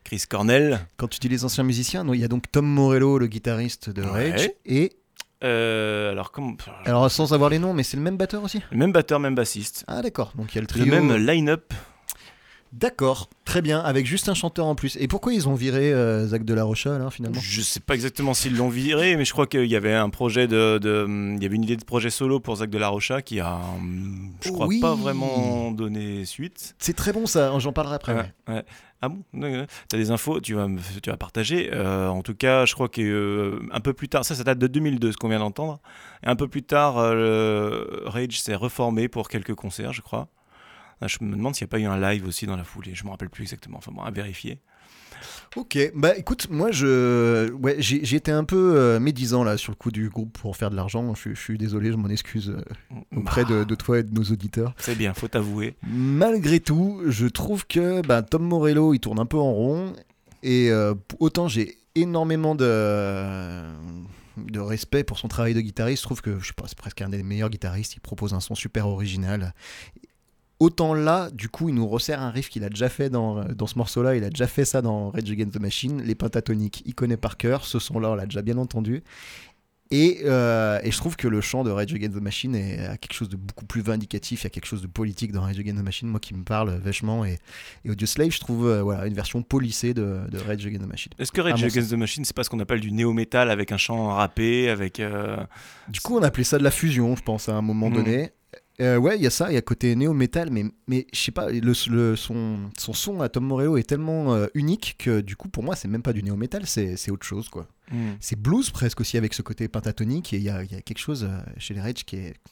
Chris 0.05 0.25
Cornell. 0.27 0.81
Quand 0.97 1.09
tu 1.09 1.19
dis 1.19 1.29
les 1.29 1.45
anciens 1.45 1.65
musiciens, 1.65 2.03
il 2.15 2.21
y 2.21 2.25
a 2.25 2.29
donc 2.29 2.51
Tom 2.51 2.65
Morello, 2.67 3.19
le 3.19 3.27
guitariste 3.27 3.91
de 3.91 4.03
Ouais. 4.03 4.31
Rage, 4.31 4.51
et 4.65 4.93
Euh, 5.45 6.11
alors, 6.13 6.33
comment, 6.33 6.57
alors 6.87 7.11
sans 7.11 7.33
avoir 7.35 7.51
les 7.51 7.59
noms, 7.59 7.75
mais 7.75 7.83
c'est 7.83 7.97
le 7.99 8.03
même 8.03 8.17
batteur 8.17 8.43
aussi? 8.43 8.61
le 8.71 8.77
même 8.79 8.93
batteur, 8.93 9.21
même 9.21 9.35
bassiste. 9.35 9.85
Ah 9.87 10.01
d'accord, 10.01 10.33
donc 10.35 10.53
il 10.53 10.57
y 10.57 10.59
a 10.59 10.63
le 10.63 10.67
Le 10.67 10.81
trio. 10.81 10.87
même 10.87 11.15
line-up. 11.15 11.75
D'accord, 12.73 13.29
très 13.45 13.63
bien, 13.63 13.81
avec 13.81 14.05
juste 14.07 14.29
un 14.29 14.35
chanteur 14.35 14.67
en 14.67 14.75
plus. 14.75 14.97
Et 15.01 15.09
pourquoi 15.09 15.33
ils 15.33 15.49
ont 15.49 15.55
viré 15.55 15.93
euh, 15.93 16.27
Zach 16.27 16.45
de 16.45 16.53
la 16.55 16.65
Rocha 16.65 16.95
alors 16.95 17.13
finalement? 17.13 17.41
Je 17.41 17.61
sais 17.63 17.81
pas 17.81 17.95
exactement 17.95 18.35
s'ils 18.35 18.57
l'ont 18.57 18.69
viré, 18.69 19.17
mais 19.17 19.25
je 19.25 19.33
crois 19.33 19.47
qu'il 19.47 19.65
y 19.67 19.77
avait 19.77 19.95
un 19.95 20.11
projet 20.11 20.47
de, 20.47 20.79
de- 20.79 21.07
il 21.37 21.43
y 21.43 21.47
avait 21.47 21.57
une 21.57 21.65
idée 21.65 21.77
de 21.77 21.85
projet 21.85 22.11
solo 22.11 22.41
pour 22.41 22.57
Zach 22.57 22.69
de 22.71 22.79
la 22.79 22.89
Rocha 22.89 23.23
qui 23.23 23.41
a, 23.41 23.55
hum, 23.77 24.33
je 24.43 24.51
crois 24.51 24.67
Oui. 24.67 24.81
pas 24.81 24.95
vraiment 24.95 25.71
donné 25.71 26.25
suite. 26.27 26.75
C'est 26.79 26.95
très 26.95 27.13
bon 27.13 27.27
ça, 27.27 27.59
j'en 27.59 27.73
parlerai 27.73 27.95
après. 27.97 28.15
ouais. 28.15 28.33
Ouais, 28.49 28.55
ouais. 28.57 28.65
Ah 29.01 29.09
bon? 29.09 29.23
T'as 29.89 29.97
des 29.97 30.11
infos 30.11 30.41
Tu 30.41 30.55
vas, 30.55 30.67
tu 31.03 31.09
vas 31.11 31.17
partager. 31.17 31.71
Euh, 31.73 32.09
en 32.09 32.23
tout 32.23 32.35
cas, 32.35 32.67
je 32.67 32.75
crois 32.75 32.89
que 32.89 33.01
euh, 33.01 33.61
un 33.73 33.79
peu 33.79 33.93
plus 33.93 34.09
tard, 34.09 34.25
ça, 34.25 34.35
ça 34.35 34.43
date 34.43 34.59
de 34.59 34.67
2002, 34.67 35.13
ce 35.13 35.17
qu'on 35.17 35.29
vient 35.29 35.39
d'entendre. 35.39 35.79
Un 36.25 36.35
peu 36.35 36.49
plus 36.49 36.65
tard, 36.65 36.99
euh, 36.99 37.85
Rage 38.07 38.41
s'est 38.41 38.57
reformé 38.57 39.07
pour 39.09 39.29
quelques 39.29 39.55
concerts, 39.55 39.93
je 39.93 40.03
crois. 40.03 40.27
Ah, 41.01 41.07
Je 41.07 41.19
me 41.21 41.37
demande 41.37 41.55
s'il 41.55 41.65
n'y 41.65 41.69
a 41.69 41.73
pas 41.73 41.79
eu 41.79 41.85
un 41.85 42.01
live 42.01 42.27
aussi 42.27 42.47
dans 42.47 42.57
la 42.57 42.65
foulée. 42.65 42.95
Je 42.95 43.05
me 43.05 43.11
rappelle 43.11 43.31
plus 43.31 43.43
exactement. 43.43 43.79
Enfin 43.79 43.93
bon, 43.93 44.03
à 44.03 44.11
vérifier. 44.11 44.61
Ok, 45.57 45.79
bah 45.95 46.17
écoute, 46.17 46.49
moi 46.51 46.71
je, 46.71 47.51
ouais, 47.53 47.79
été 47.81 48.31
un 48.31 48.45
peu 48.45 48.75
euh, 48.77 49.01
médisant 49.01 49.43
là 49.45 49.57
sur 49.57 49.73
le 49.73 49.77
coup 49.77 49.91
du 49.91 50.09
groupe 50.09 50.37
pour 50.39 50.57
faire 50.57 50.71
de 50.71 50.77
l'argent. 50.77 51.15
Je, 51.15 51.31
je 51.35 51.41
suis 51.41 51.59
désolé, 51.59 51.91
je 51.91 51.97
m'en 51.97 52.09
excuse 52.09 52.51
euh, 52.51 52.97
auprès 53.17 53.45
de, 53.45 53.65
de 53.65 53.75
toi 53.75 53.99
et 53.99 54.03
de 54.03 54.15
nos 54.15 54.23
auditeurs. 54.25 54.75
C'est 54.79 54.97
bien, 54.97 55.15
faut 55.15 55.29
t'avouer. 55.29 55.77
Malgré 55.89 56.61
tout, 56.61 57.01
je 57.07 57.27
trouve 57.27 57.67
que 57.67 58.07
bah, 58.07 58.23
Tom 58.23 58.43
Morello 58.45 58.95
il 58.95 59.01
tourne 59.01 59.19
un 59.19 59.27
peu 59.27 59.39
en 59.39 59.53
rond 59.53 59.93
et 60.43 60.71
euh, 60.71 60.95
autant 61.19 61.49
j'ai 61.49 61.77
énormément 61.95 62.55
de 62.55 63.65
de 64.37 64.61
respect 64.61 65.03
pour 65.03 65.19
son 65.19 65.27
travail 65.27 65.55
de 65.55 65.61
guitariste. 65.61 66.03
Je 66.03 66.07
trouve 66.07 66.21
que 66.21 66.39
je 66.39 66.49
sais 66.49 66.53
pas, 66.53 66.65
c'est 66.69 66.79
presque 66.79 67.03
un 67.03 67.09
des 67.09 67.23
meilleurs 67.25 67.51
guitaristes. 67.51 67.97
Il 67.97 68.01
propose 68.01 68.35
un 68.35 68.41
son 68.41 68.55
super 68.55 68.87
original. 68.87 69.53
Autant 70.61 70.93
là, 70.93 71.31
du 71.33 71.49
coup, 71.49 71.69
il 71.69 71.75
nous 71.77 71.87
resserre 71.87 72.21
un 72.21 72.31
riff 72.31 72.49
qu'il 72.49 72.65
a 72.65 72.69
déjà 72.69 72.89
fait 72.89 73.11
dans, 73.11 73.45
dans 73.45 73.67
ce 73.69 73.79
morceau-là. 73.79 74.17
Il 74.17 74.25
a 74.25 74.31
déjà 74.31 74.49
fait 74.49 74.65
ça 74.65 74.83
dans 74.83 75.11
Rage 75.11 75.31
Against 75.31 75.53
the 75.53 75.61
Machine. 75.61 76.03
Les 76.03 76.17
pentatoniques, 76.17 76.83
il 76.85 76.95
connaît 76.97 77.17
par 77.17 77.37
cœur. 77.37 77.65
Ce 77.65 77.79
son-là, 77.79 78.11
on 78.11 78.15
l'a 78.17 78.25
déjà 78.27 78.43
bien 78.43 78.59
entendu. 78.59 79.03
Et, 79.91 80.21
euh, 80.27 80.79
et 80.83 80.91
je 80.91 80.97
trouve 80.99 81.17
que 81.17 81.29
le 81.29 81.41
chant 81.41 81.65
de 81.65 81.71
Rage 81.71 81.95
Against 81.95 82.15
the 82.19 82.21
Machine 82.21 82.55
est, 82.55 82.85
a 82.87 82.99
quelque 82.99 83.15
chose 83.15 83.31
de 83.31 83.37
beaucoup 83.37 83.65
plus 83.65 83.81
vindicatif. 83.81 84.43
Il 84.43 84.45
y 84.45 84.47
a 84.49 84.51
quelque 84.51 84.67
chose 84.67 84.83
de 84.83 84.87
politique 84.87 85.33
dans 85.33 85.41
Rage 85.43 85.59
Against 85.59 85.79
the 85.81 85.85
Machine, 85.85 86.09
moi 86.09 86.21
qui 86.21 86.35
me 86.35 86.43
parle 86.45 86.71
vachement. 86.77 87.25
Et, 87.25 87.39
et 87.87 87.91
Audio 87.91 88.07
Slave, 88.07 88.31
je 88.31 88.41
trouve 88.41 88.67
euh, 88.67 88.83
voilà, 88.83 89.07
une 89.07 89.15
version 89.15 89.43
polissée 89.43 89.95
de, 89.95 90.19
de 90.31 90.39
Rage 90.39 90.67
Against 90.67 90.85
the 90.85 90.89
Machine. 90.89 91.13
Est-ce 91.19 91.33
que 91.33 91.41
Rage 91.41 91.65
Against 91.65 91.91
the 91.91 91.95
Machine, 91.97 92.25
c'est 92.27 92.37
pas 92.37 92.45
ce 92.45 92.51
qu'on 92.51 92.61
appelle 92.61 92.81
du 92.81 92.93
néo-metal 92.93 93.49
avec 93.51 93.73
un 93.73 93.79
chant 93.79 94.09
rappé, 94.09 94.69
avec. 94.69 95.01
euh, 95.01 95.39
Du 95.89 96.01
coup, 96.01 96.19
on 96.19 96.23
appelait 96.23 96.45
ça 96.45 96.59
de 96.59 96.65
la 96.65 96.71
fusion, 96.71 97.17
je 97.17 97.23
pense, 97.23 97.49
à 97.49 97.55
un 97.55 97.63
moment 97.63 97.89
Mm. 97.89 97.95
donné. 97.95 98.31
Euh, 98.81 98.97
ouais, 98.97 99.17
il 99.17 99.23
y 99.23 99.27
a 99.27 99.31
ça, 99.31 99.51
il 99.51 99.55
y 99.55 99.57
a 99.57 99.63
côté 99.63 99.97
néo-metal, 99.97 100.51
mais, 100.53 100.65
mais 100.87 101.07
je 101.13 101.19
sais 101.19 101.33
pas, 101.33 101.51
le, 101.51 101.73
le- 101.91 102.15
son, 102.17 102.71
son 102.79 102.93
son 102.93 103.21
à 103.21 103.29
Tom 103.29 103.45
Morello 103.45 103.77
est 103.77 103.83
tellement 103.83 104.35
euh, 104.35 104.47
unique 104.55 104.95
que 104.99 105.21
du 105.21 105.35
coup, 105.35 105.49
pour 105.49 105.65
moi, 105.65 105.75
c'est 105.75 105.89
même 105.89 106.03
pas 106.03 106.13
du 106.13 106.23
néo-metal, 106.23 106.65
c'est 106.67 107.11
autre 107.11 107.27
chose, 107.27 107.49
quoi. 107.49 107.67
hmm. 107.91 108.13
C'est 108.21 108.41
blues 108.41 108.71
presque 108.71 109.01
aussi 109.01 109.17
avec 109.17 109.35
ce 109.35 109.43
côté 109.43 109.67
pentatonique, 109.67 110.33
et 110.33 110.37
il 110.37 110.45
y 110.45 110.51
a, 110.51 110.63
y 110.63 110.77
a 110.77 110.81
quelque 110.81 110.99
chose 111.01 111.25
euh, 111.29 111.39
chez 111.59 111.75
les 111.75 111.81
Rage 111.81 112.05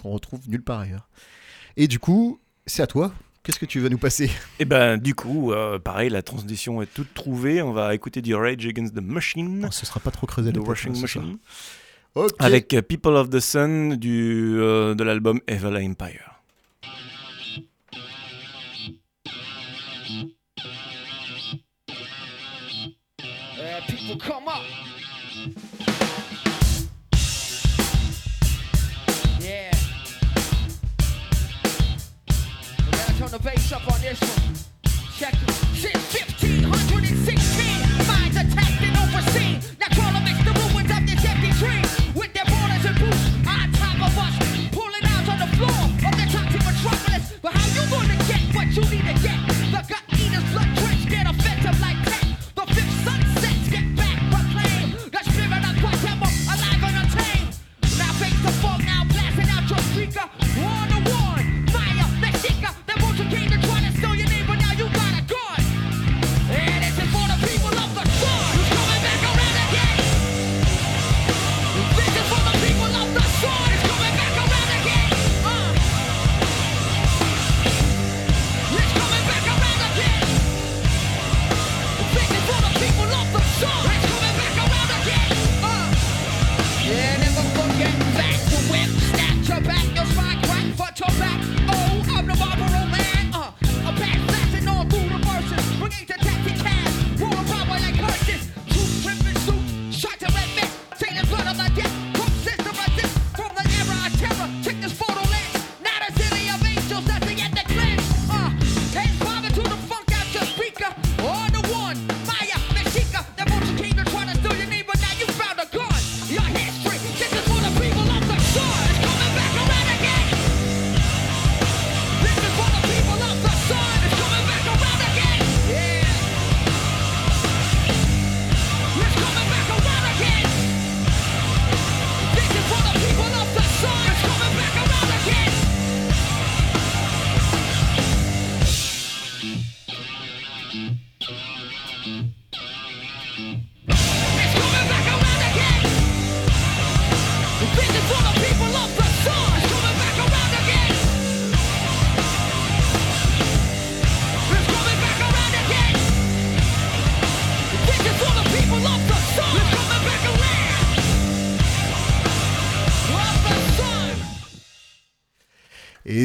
qu'on 0.02 0.10
retrouve 0.10 0.40
nulle 0.48 0.62
part 0.62 0.80
ailleurs. 0.80 1.08
Et 1.76 1.86
du 1.86 2.00
coup, 2.00 2.40
c'est 2.66 2.82
à 2.82 2.86
toi. 2.88 3.12
Qu'est-ce 3.44 3.60
que 3.60 3.66
tu 3.66 3.78
vas 3.78 3.88
nous 3.88 3.98
passer? 3.98 4.28
Et 4.58 4.64
ben, 4.64 4.96
du 4.96 5.14
coup, 5.14 5.52
pareil, 5.84 6.10
la 6.10 6.22
transition 6.22 6.82
est 6.82 6.92
toute 6.92 7.14
trouvée. 7.14 7.62
On 7.62 7.72
va 7.72 7.94
écouter 7.94 8.20
du 8.20 8.34
Rage 8.34 8.66
Against 8.66 8.92
the 8.92 9.00
Machine. 9.00 9.62
Oh, 9.64 9.70
Ce 9.70 9.86
sera 9.86 10.00
pas 10.00 10.10
trop 10.10 10.26
creusé 10.26 10.50
The 10.50 10.54
tête, 10.54 10.66
Washing 10.66 11.38
Avec 12.38 12.72
euh, 12.74 12.82
People 12.82 13.14
of 13.14 13.30
the 13.30 13.40
Sun 13.40 13.96
du, 13.96 14.56
euh, 14.58 14.94
de 14.94 15.04
l'album 15.04 15.40
Evil 15.46 15.76
Empire. 15.76 16.35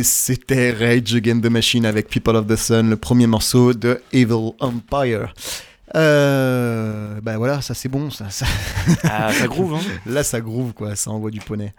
Et 0.01 0.03
c'était 0.03 0.71
Rage 0.71 1.13
Against 1.13 1.43
the 1.43 1.49
Machine 1.51 1.85
avec 1.85 2.07
People 2.09 2.35
of 2.35 2.47
the 2.47 2.55
Sun, 2.55 2.89
le 2.89 2.97
premier 2.97 3.27
morceau 3.27 3.71
de 3.75 4.01
Evil 4.11 4.53
Empire. 4.59 5.31
Euh, 5.93 7.19
bah 7.21 7.37
voilà, 7.37 7.61
ça 7.61 7.75
c'est 7.75 7.87
bon, 7.87 8.09
ça, 8.09 8.31
ça- 8.31 8.47
Ah, 9.03 9.31
ça 9.31 9.45
groove, 9.47 9.75
hein 9.75 9.81
là 10.07 10.23
ça 10.23 10.41
groove 10.41 10.73
quoi, 10.73 10.95
ça 10.95 11.11
envoie 11.11 11.29
du 11.29 11.39
poney. 11.39 11.71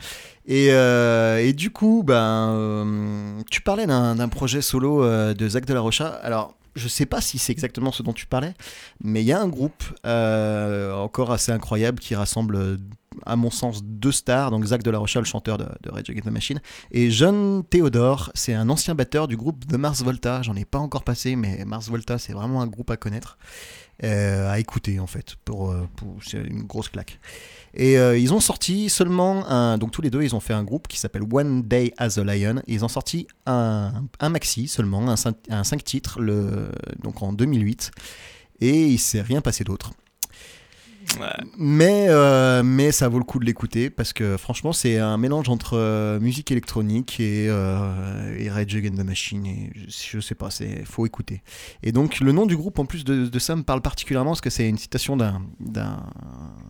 Et, 0.46 0.68
euh, 0.70 1.38
et 1.44 1.52
du 1.52 1.70
coup, 1.70 2.04
ben, 2.06 2.50
euh, 2.54 3.40
tu 3.50 3.60
parlais 3.60 3.86
d'un 3.88 4.28
projet 4.28 4.62
solo 4.62 5.04
de 5.34 5.48
Zach 5.48 5.64
de 5.66 5.74
la 5.74 5.80
Rocha. 5.80 6.06
Alors, 6.22 6.54
je 6.76 6.86
sais 6.86 7.06
pas 7.06 7.20
si 7.20 7.38
c'est 7.38 7.50
exactement 7.50 7.90
ce 7.90 8.04
dont 8.04 8.12
tu 8.12 8.26
parlais, 8.26 8.54
mais 9.02 9.22
il 9.22 9.26
y 9.26 9.32
a 9.32 9.40
un 9.40 9.48
groupe 9.48 9.82
encore 10.04 11.32
assez 11.32 11.50
incroyable 11.50 11.98
qui 11.98 12.14
rassemble, 12.14 12.78
à 13.26 13.36
mon 13.36 13.50
sens, 13.50 13.82
deux 13.84 14.12
stars. 14.12 14.50
Donc 14.50 14.64
Zach 14.64 14.82
de 14.82 14.90
la 14.90 14.98
Rocha, 14.98 15.20
le 15.20 15.24
chanteur 15.26 15.58
de, 15.58 15.66
de 15.82 15.90
Rage 15.90 16.10
Against 16.10 16.26
the 16.26 16.30
Machine, 16.30 16.60
et 16.90 17.10
John 17.10 17.62
Theodore, 17.68 18.30
c'est 18.34 18.54
un 18.54 18.68
ancien 18.68 18.94
batteur 18.94 19.28
du 19.28 19.36
groupe 19.36 19.66
The 19.66 19.74
Mars 19.74 20.02
Volta. 20.02 20.42
J'en 20.42 20.54
ai 20.56 20.64
pas 20.64 20.78
encore 20.78 21.04
passé, 21.04 21.36
mais 21.36 21.64
Mars 21.64 21.88
Volta, 21.88 22.18
c'est 22.18 22.32
vraiment 22.32 22.62
un 22.62 22.66
groupe 22.66 22.90
à 22.90 22.96
connaître, 22.96 23.38
euh, 24.04 24.50
à 24.50 24.58
écouter 24.58 24.98
en 25.00 25.06
fait. 25.06 25.36
Pour, 25.44 25.70
euh, 25.70 25.88
pour- 25.96 26.16
c'est 26.24 26.38
une 26.42 26.62
grosse 26.64 26.88
claque. 26.88 27.18
Et 27.74 27.98
euh, 27.98 28.18
ils 28.18 28.34
ont 28.34 28.40
sorti 28.40 28.90
seulement 28.90 29.46
un. 29.48 29.78
Donc 29.78 29.92
tous 29.92 30.02
les 30.02 30.10
deux, 30.10 30.22
ils 30.22 30.34
ont 30.34 30.40
fait 30.40 30.52
un 30.54 30.64
groupe 30.64 30.88
qui 30.88 30.98
s'appelle 30.98 31.22
One 31.30 31.62
Day 31.62 31.94
as 31.96 32.18
a 32.18 32.24
Lion. 32.24 32.58
Et 32.66 32.74
ils 32.74 32.84
ont 32.84 32.88
sorti 32.88 33.26
un, 33.46 33.92
un 34.20 34.28
maxi 34.28 34.68
seulement, 34.68 35.08
un 35.08 35.16
5, 35.16 35.36
un 35.48 35.64
cinq 35.64 35.82
titres, 35.84 36.20
le, 36.20 36.70
donc 37.02 37.22
en 37.22 37.32
2008. 37.32 37.90
Et 38.60 38.86
il 38.88 38.98
s'est 38.98 39.22
rien 39.22 39.40
passé 39.40 39.64
d'autre. 39.64 39.92
Ouais. 41.20 41.26
Mais, 41.58 42.06
euh, 42.08 42.62
mais 42.64 42.90
ça 42.92 43.08
vaut 43.08 43.18
le 43.18 43.24
coup 43.24 43.38
de 43.38 43.44
l'écouter 43.44 43.90
parce 43.90 44.12
que 44.12 44.36
franchement, 44.36 44.72
c'est 44.72 44.98
un 44.98 45.16
mélange 45.18 45.48
entre 45.48 45.76
euh, 45.76 46.18
musique 46.20 46.50
électronique 46.50 47.20
et, 47.20 47.46
euh, 47.48 48.36
et 48.38 48.48
Rage 48.50 48.74
Against 48.74 48.98
the 48.98 49.04
Machine. 49.04 49.46
Et 49.46 49.70
je, 49.74 49.88
je 50.16 50.20
sais 50.20 50.34
pas, 50.34 50.50
c'est 50.50 50.84
faut 50.84 51.04
écouter. 51.06 51.42
Et 51.82 51.92
donc, 51.92 52.20
le 52.20 52.32
nom 52.32 52.46
du 52.46 52.56
groupe, 52.56 52.78
en 52.78 52.86
plus 52.86 53.04
de, 53.04 53.26
de 53.26 53.38
ça, 53.38 53.54
me 53.56 53.62
parle 53.62 53.82
particulièrement 53.82 54.30
parce 54.30 54.40
que 54.40 54.50
c'est 54.50 54.68
une 54.68 54.78
citation 54.78 55.16
d'un- 55.16 55.42
d'un 55.60 56.02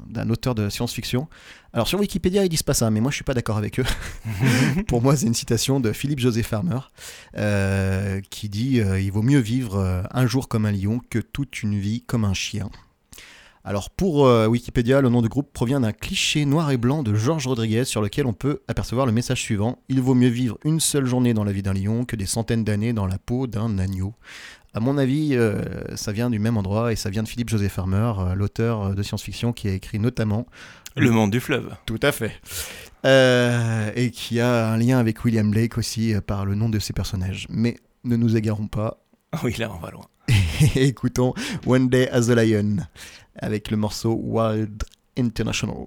d'un 0.08 0.28
auteur 0.28 0.54
de 0.54 0.68
science-fiction. 0.68 1.26
Alors, 1.72 1.88
sur 1.88 1.98
Wikipédia, 1.98 2.44
ils 2.44 2.48
disent 2.50 2.62
pas 2.62 2.74
ça, 2.74 2.90
mais 2.90 3.00
moi, 3.00 3.10
je 3.10 3.14
suis 3.14 3.24
pas 3.24 3.32
d'accord 3.34 3.56
avec 3.56 3.80
eux. 3.80 3.84
Pour 4.88 5.00
moi, 5.00 5.16
c'est 5.16 5.26
une 5.26 5.32
citation 5.34 5.80
de 5.80 5.92
Philippe 5.92 6.18
José 6.18 6.42
Farmer 6.42 6.80
euh, 7.38 8.20
qui 8.28 8.48
dit 8.50 8.80
Il 9.00 9.10
vaut 9.12 9.22
mieux 9.22 9.38
vivre 9.38 10.04
un 10.10 10.26
jour 10.26 10.48
comme 10.48 10.66
un 10.66 10.72
lion 10.72 11.00
que 11.08 11.18
toute 11.18 11.62
une 11.62 11.78
vie 11.78 12.02
comme 12.06 12.24
un 12.26 12.34
chien. 12.34 12.68
Alors 13.64 13.90
pour 13.90 14.26
euh, 14.26 14.48
Wikipédia, 14.48 15.00
le 15.00 15.08
nom 15.08 15.22
du 15.22 15.28
groupe 15.28 15.52
provient 15.52 15.80
d'un 15.80 15.92
cliché 15.92 16.44
noir 16.44 16.72
et 16.72 16.76
blanc 16.76 17.04
de 17.04 17.14
Georges 17.14 17.46
Rodriguez 17.46 17.84
sur 17.84 18.02
lequel 18.02 18.26
on 18.26 18.32
peut 18.32 18.60
apercevoir 18.66 19.06
le 19.06 19.12
message 19.12 19.40
suivant 19.40 19.78
Il 19.88 20.00
vaut 20.00 20.14
mieux 20.14 20.28
vivre 20.28 20.58
une 20.64 20.80
seule 20.80 21.06
journée 21.06 21.32
dans 21.32 21.44
la 21.44 21.52
vie 21.52 21.62
d'un 21.62 21.72
lion 21.72 22.04
que 22.04 22.16
des 22.16 22.26
centaines 22.26 22.64
d'années 22.64 22.92
dans 22.92 23.06
la 23.06 23.18
peau 23.18 23.46
d'un 23.46 23.78
agneau. 23.78 24.14
À 24.74 24.80
mon 24.80 24.98
avis, 24.98 25.36
euh, 25.36 25.62
ça 25.96 26.10
vient 26.10 26.28
du 26.28 26.40
même 26.40 26.56
endroit 26.56 26.92
et 26.92 26.96
ça 26.96 27.08
vient 27.10 27.22
de 27.22 27.28
Philippe 27.28 27.50
José 27.50 27.68
Farmer, 27.68 28.12
euh, 28.18 28.34
l'auteur 28.34 28.96
de 28.96 29.02
science-fiction 29.02 29.52
qui 29.52 29.68
a 29.68 29.72
écrit 29.72 30.00
notamment 30.00 30.46
Le 30.96 31.10
monde 31.10 31.30
du 31.30 31.38
fleuve. 31.38 31.72
tout 31.86 32.00
à 32.02 32.10
fait. 32.10 32.32
Et 33.04 34.10
qui 34.10 34.40
a 34.40 34.72
un 34.72 34.76
lien 34.76 34.98
avec 34.98 35.24
William 35.24 35.48
Blake 35.50 35.78
aussi 35.78 36.14
par 36.26 36.46
le 36.46 36.54
nom 36.54 36.68
de 36.68 36.78
ses 36.78 36.92
personnages. 36.92 37.46
Mais 37.48 37.76
ne 38.04 38.16
nous 38.16 38.36
égarons 38.36 38.66
pas 38.66 39.02
oui, 39.42 39.54
là, 39.58 39.70
on 39.74 39.78
va 39.78 39.90
loin. 39.90 40.04
écoutons 40.76 41.34
One 41.66 41.88
Day 41.88 42.08
as 42.10 42.30
a 42.30 42.34
Lion 42.34 42.76
avec 43.36 43.70
le 43.70 43.76
morceau 43.76 44.14
Wild 44.14 44.84
International. 45.18 45.86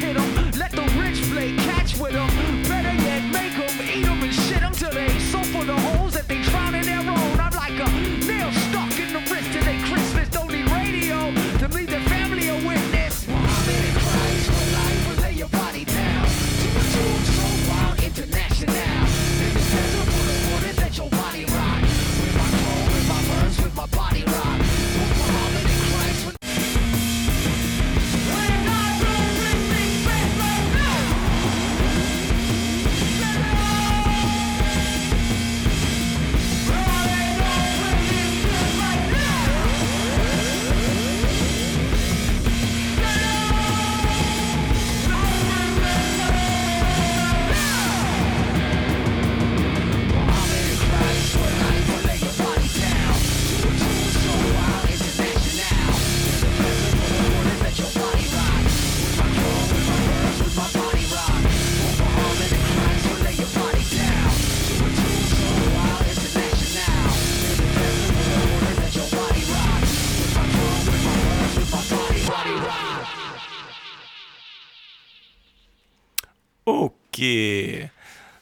Hit 0.00 0.16
'em. 0.16 0.50
Let 0.58 0.70
the 0.72 0.82
rich 1.00 1.22
play 1.30 1.56
catch 1.56 1.96
with 1.98 2.14
'em. 2.14 2.35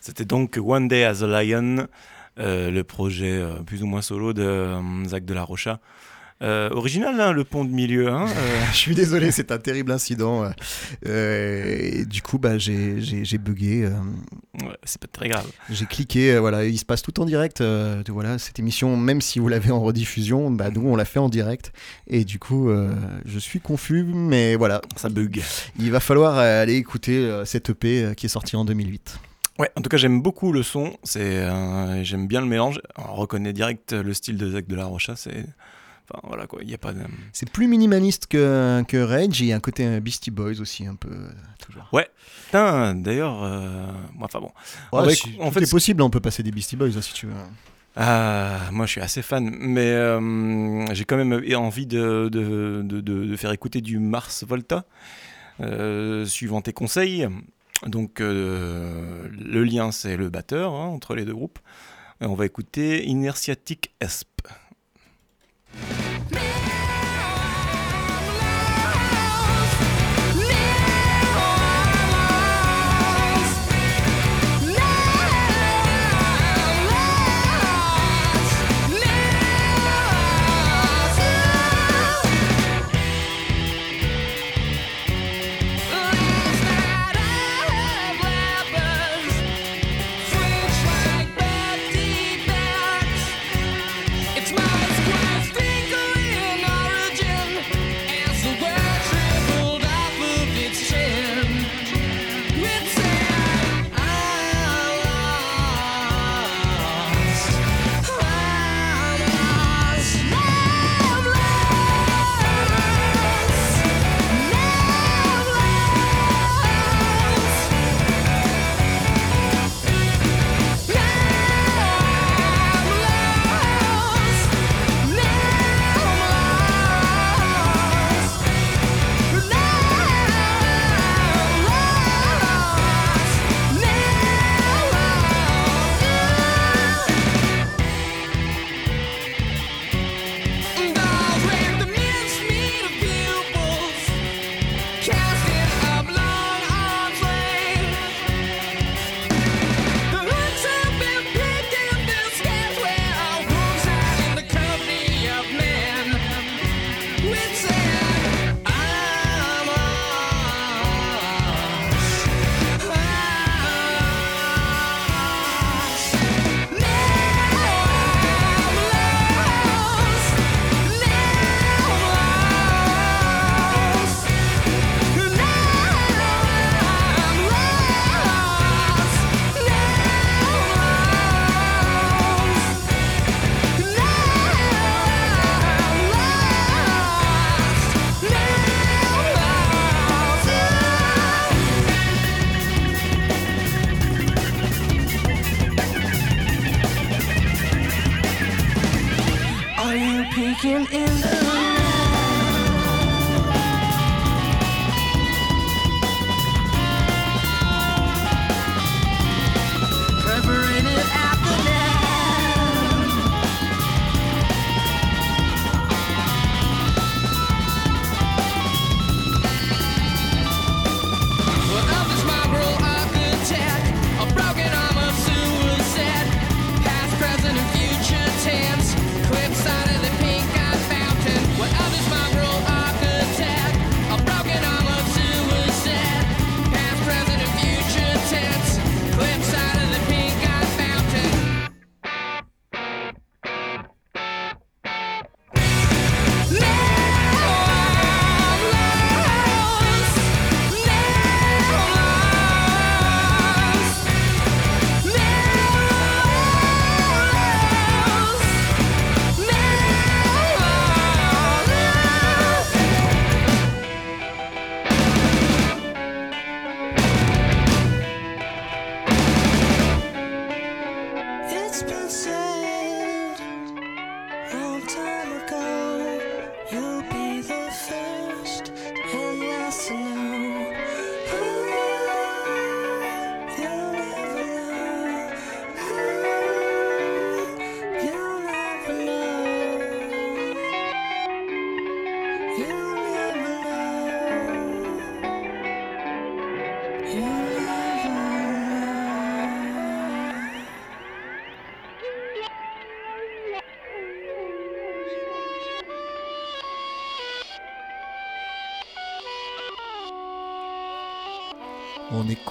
C'était 0.01 0.25
donc 0.25 0.59
One 0.63 0.89
Day 0.89 1.05
as 1.05 1.23
a 1.23 1.27
Lion, 1.27 1.87
euh, 2.39 2.71
le 2.71 2.85
projet 2.85 3.39
euh, 3.39 3.63
plus 3.63 3.83
ou 3.83 3.87
moins 3.87 4.03
solo 4.03 4.33
de 4.33 4.43
euh, 4.43 5.05
Zach 5.07 5.25
de 5.25 5.33
la 5.33 5.45
Rocha. 5.45 5.81
Euh, 6.45 6.69
original, 6.73 7.19
hein, 7.19 7.33
le 7.33 7.43
pont 7.45 7.65
de 7.65 7.71
milieu. 7.71 8.09
Hein, 8.09 8.27
euh, 8.29 8.65
Je 8.73 8.77
suis 8.77 8.95
désolé, 8.95 9.31
c'est 9.31 9.51
un 9.51 9.59
terrible 9.59 9.93
incident. 9.93 10.45
euh, 11.07 11.79
et 11.81 12.05
du 12.05 12.21
coup, 12.21 12.39
bah, 12.39 12.59
j'ai 12.59 13.39
bugué. 13.39 13.87
ouais, 13.87 14.77
c'est 14.85 15.01
pas 15.01 15.07
très 15.07 15.29
grave. 15.29 15.51
J'ai 15.71 15.87
cliqué, 15.87 16.39
voilà, 16.39 16.67
il 16.67 16.79
se 16.79 16.85
passe 16.85 17.01
tout 17.01 17.19
en 17.21 17.25
direct. 17.25 17.63
voilà, 18.09 18.39
cette 18.39 18.59
émission, 18.59 18.97
même 18.97 19.23
si 19.23 19.39
vous 19.39 19.49
l'avez 19.49 19.71
en 19.71 19.81
rediffusion, 19.81 20.51
bah, 20.51 20.71
nous 20.71 20.87
on 20.87 20.97
l'a 20.97 21.07
fait 21.07 21.19
en 21.19 21.31
direct. 21.31 21.73
Et 22.07 22.25
du 22.25 22.39
coup, 22.39 22.71
je 23.25 23.39
suis 23.39 23.61
confus, 23.61 24.05
mais 24.05 24.57
voilà, 24.57 24.83
Ça 24.97 25.09
bug. 25.09 25.41
il 25.79 25.91
va 25.91 26.01
falloir 26.01 26.37
aller 26.39 26.75
écouter 26.75 27.43
cette 27.47 27.71
EP 27.71 28.13
qui 28.17 28.27
est 28.27 28.29
sortie 28.29 28.57
en 28.57 28.67
2008. 28.67 29.19
Ouais, 29.61 29.71
en 29.77 29.83
tout 29.83 29.89
cas, 29.89 29.97
j'aime 29.97 30.21
beaucoup 30.21 30.53
le 30.53 30.63
son. 30.63 30.97
C'est, 31.05 31.49
j'aime 32.03 32.27
bien 32.27 32.43
le 32.43 32.47
mélange. 32.49 32.83
On 32.99 33.15
reconnaît 33.15 33.55
direct 33.55 33.93
le 33.93 34.13
style 34.13 34.37
de 34.37 34.51
Zach 34.51 34.67
de 34.67 34.75
la 34.77 34.85
Rocha. 34.85 35.15
C'est, 35.17 35.47
enfin 36.11 36.21
voilà 36.29 36.47
quoi. 36.47 36.61
Il 36.63 36.71
y 36.71 36.75
a 36.75 36.79
pas 36.79 36.93
de. 36.93 37.01
C'est 37.33 37.51
plus 37.51 37.67
minimaliste 37.67 38.27
que, 38.27 38.83
que 38.89 38.97
Rage, 38.97 39.41
il 39.41 39.47
y 39.47 39.53
a 39.53 39.57
un 39.57 39.61
côté 39.61 39.87
euh, 39.87 40.01
Beastie 40.01 40.31
Boys 40.31 40.61
aussi, 40.61 40.87
un 40.87 40.95
peu, 40.97 41.11
euh, 41.11 41.29
toujours. 41.65 41.89
Putain, 42.47 42.95
d'ailleurs, 42.95 43.43
euh, 43.43 43.87
bon. 44.41 44.47
Ouais, 44.93 45.01
En 45.01 45.03
vrai, 45.03 45.15
si- 45.15 45.37
en 45.41 45.49
tout 45.49 45.55
fait, 45.55 45.63
est 45.63 45.71
possible, 45.71 46.03
on 46.03 46.11
peut 46.11 46.21
passer 46.21 46.43
des 46.43 46.51
Beastie 46.53 46.77
Boys 46.77 46.97
hein, 46.97 47.03
si 47.03 47.13
tu 47.15 47.27
veux. 47.27 47.33
Ah, 47.97 48.59
moi, 48.73 48.87
je 48.87 48.93
suis 48.93 49.01
assez 49.01 49.23
fan, 49.23 49.55
mais 49.61 49.87
euh, 49.93 50.85
j'ai 50.95 51.05
quand 51.05 51.17
même 51.17 51.41
envie 51.57 51.87
de, 51.87 52.29
de, 52.31 52.83
de- 52.85 53.01
de- 53.01 53.25
de 53.25 53.37
faire 53.37 53.53
écouter 53.53 53.81
du 53.81 53.99
Mars 54.01 54.45
Volta, 54.45 54.85
suivant 56.27 56.61
tes 56.61 56.73
conseils. 56.73 57.29
Donc, 57.87 58.19
le 58.21 59.63
lien, 59.65 59.93
c'est 59.93 60.17
le 60.17 60.29
batteur 60.29 60.73
hein, 60.75 60.87
entre 60.87 61.15
les 61.15 61.25
deux 61.25 61.35
groupes. 61.35 61.59
Et 62.21 62.27
on 62.27 62.35
va 62.35 62.47
écouter 62.47 63.05
Inertiatic 63.07 63.93
Esp. 64.01 64.29
Me 66.31 66.54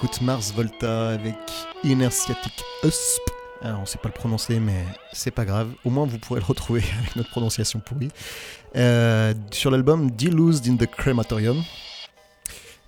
écoute 0.04 0.20
Mars 0.20 0.52
Volta 0.52 1.10
avec 1.10 1.34
Inertiatic 1.82 2.52
Usp. 2.82 3.22
Alors, 3.62 3.80
on 3.80 3.86
sait 3.86 3.96
pas 3.96 4.10
le 4.10 4.14
prononcer, 4.14 4.60
mais 4.60 4.84
c'est 5.14 5.30
pas 5.30 5.46
grave. 5.46 5.70
Au 5.82 5.88
moins, 5.88 6.04
vous 6.04 6.18
pourrez 6.18 6.40
le 6.40 6.44
retrouver 6.44 6.82
avec 6.98 7.16
notre 7.16 7.30
prononciation 7.30 7.80
pourrie. 7.80 8.10
Euh, 8.76 9.32
sur 9.50 9.70
l'album 9.70 10.10
Deluged 10.10 10.68
in 10.68 10.76
the 10.76 10.86
Crematorium. 10.86 11.62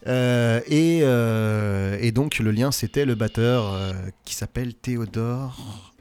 Euh, 0.07 0.61
et, 0.67 1.01
euh, 1.05 1.97
et 2.03 2.13
donc, 2.13 2.39
le 2.39 2.51
lien, 2.51 2.71
c'était 2.71 3.07
le 3.07 3.15
batteur 3.15 3.81
qui 4.27 4.35
s'appelle 4.35 4.75
Théodore. 4.75 5.95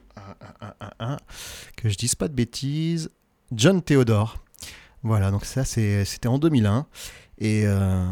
que 1.77 1.87
je 1.87 1.95
dise 1.95 2.15
pas 2.15 2.27
de 2.27 2.33
bêtises. 2.33 3.09
John 3.53 3.81
Théodore. 3.81 4.43
Voilà, 5.03 5.31
donc 5.31 5.45
ça, 5.45 5.63
c'était 5.63 6.27
en 6.27 6.39
2001. 6.39 6.87
Et, 7.37 7.63
euh, 7.65 8.05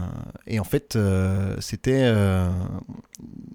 et 0.48 0.60
en 0.60 0.64
fait, 0.64 0.96
euh, 0.96 1.56
c'était 1.60 2.02
euh, 2.04 2.50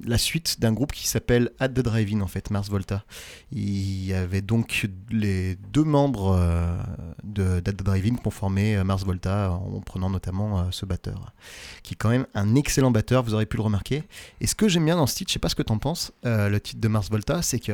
la 0.04 0.16
suite 0.16 0.60
d'un 0.60 0.72
groupe 0.72 0.92
qui 0.92 1.06
s'appelle 1.06 1.50
At 1.58 1.68
the 1.68 1.80
Drive-In, 1.80 2.20
en 2.20 2.26
fait, 2.26 2.50
Mars 2.50 2.70
Volta. 2.70 3.04
Il 3.52 4.04
y 4.04 4.14
avait 4.14 4.40
donc 4.40 4.88
les 5.10 5.56
deux 5.56 5.84
membres 5.84 6.38
de 7.24 7.60
d'At 7.60 7.72
the 7.72 7.82
Drive-In 7.82 8.16
qui 8.16 8.26
ont 8.26 8.30
formé 8.30 8.82
Mars 8.84 9.04
Volta 9.04 9.52
en 9.52 9.80
prenant 9.80 10.10
notamment 10.10 10.70
ce 10.70 10.86
batteur, 10.86 11.34
qui 11.82 11.94
est 11.94 11.96
quand 11.96 12.08
même 12.08 12.26
un 12.34 12.54
excellent 12.54 12.90
batteur, 12.90 13.22
vous 13.22 13.34
aurez 13.34 13.46
pu 13.46 13.56
le 13.56 13.62
remarquer. 13.62 14.04
Et 14.40 14.46
ce 14.46 14.54
que 14.54 14.68
j'aime 14.68 14.84
bien 14.84 14.96
dans 14.96 15.06
ce 15.06 15.16
titre, 15.16 15.30
je 15.30 15.34
sais 15.34 15.38
pas 15.38 15.48
ce 15.48 15.54
que 15.54 15.62
t'en 15.62 15.78
penses, 15.78 16.12
euh, 16.24 16.48
le 16.48 16.60
titre 16.60 16.80
de 16.80 16.88
Mars 16.88 17.10
Volta, 17.10 17.42
c'est 17.42 17.60
que 17.60 17.72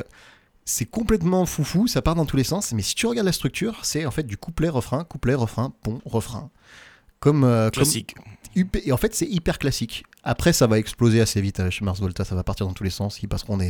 c'est 0.65 0.85
complètement 0.85 1.45
foufou, 1.45 1.87
ça 1.87 2.01
part 2.01 2.15
dans 2.15 2.25
tous 2.25 2.37
les 2.37 2.43
sens, 2.43 2.73
mais 2.73 2.81
si 2.81 2.95
tu 2.95 3.05
regardes 3.05 3.27
la 3.27 3.31
structure, 3.31 3.85
c'est 3.85 4.05
en 4.05 4.11
fait 4.11 4.23
du 4.23 4.37
couplet-refrain, 4.37 5.03
couplet-refrain, 5.03 5.73
pont, 5.81 6.01
refrain. 6.05 6.49
Comme, 7.25 7.43
euh, 7.43 7.71
Classique. 7.71 8.13
Et 8.85 8.91
en 8.91 8.97
fait, 8.97 9.15
c'est 9.15 9.25
hyper 9.25 9.57
classique. 9.57 10.05
Après, 10.23 10.53
ça 10.53 10.67
va 10.67 10.77
exploser 10.77 11.19
assez 11.21 11.41
vite 11.41 11.59
euh, 11.59 11.71
chez 11.71 11.83
Mars 11.83 11.99
Volta, 11.99 12.23
ça 12.23 12.35
va 12.35 12.43
partir 12.43 12.67
dans 12.67 12.73
tous 12.73 12.83
les 12.83 12.91
sens. 12.91 13.19
Ils 13.23 13.27
passeront 13.27 13.57
des. 13.57 13.65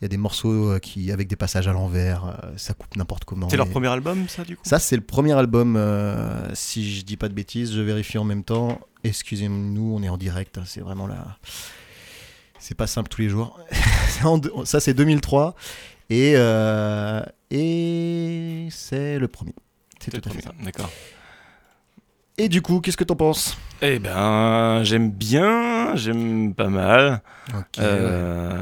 Il 0.00 0.02
y 0.02 0.04
a 0.06 0.08
des 0.08 0.16
morceaux 0.16 0.70
euh, 0.70 0.78
qui, 0.78 1.12
avec 1.12 1.28
des 1.28 1.36
passages 1.36 1.68
à 1.68 1.72
l'envers, 1.74 2.40
ça 2.56 2.72
coupe 2.72 2.96
n'importe 2.96 3.26
comment. 3.26 3.48
C'est 3.50 3.58
leur 3.58 3.68
premier 3.68 3.88
album, 3.88 4.26
ça, 4.26 4.42
du 4.42 4.56
coup? 4.56 4.62
Ça, 4.64 4.78
c'est 4.78 4.96
le 4.96 5.02
premier 5.02 5.32
album, 5.32 5.76
euh, 5.76 6.48
si 6.54 6.96
je 6.96 7.04
dis 7.04 7.18
pas 7.18 7.28
de 7.28 7.34
bêtises, 7.34 7.72
je 7.72 7.80
vérifie 7.82 8.16
en 8.16 8.24
même 8.24 8.42
temps. 8.42 8.80
Excusez-nous, 9.04 9.94
on 9.94 10.02
est 10.02 10.08
en 10.08 10.16
direct, 10.16 10.56
hein, 10.56 10.64
c'est 10.64 10.80
vraiment 10.80 11.06
là. 11.06 11.38
C'est 12.58 12.74
pas 12.74 12.86
simple 12.86 13.10
tous 13.10 13.20
les 13.20 13.28
jours. 13.28 13.60
Ça, 14.64 14.80
c'est 14.80 14.94
2003. 14.94 15.54
Et, 16.08 16.32
euh, 16.36 17.22
et 17.50 18.68
c'est 18.70 19.18
le 19.18 19.28
premier. 19.28 19.54
C'est 20.00 20.10
tout 20.10 20.28
à 20.28 20.32
fait 20.32 20.42
ça. 20.42 20.52
D'accord. 20.62 20.90
Et 22.36 22.48
du 22.48 22.62
coup, 22.62 22.80
qu'est-ce 22.80 22.96
que 22.96 23.04
t'en 23.04 23.14
penses 23.14 23.56
Eh 23.80 23.98
ben, 24.00 24.82
j'aime 24.82 25.10
bien, 25.10 25.94
j'aime 25.94 26.52
pas 26.52 26.68
mal. 26.68 27.22
Euh, 27.78 28.60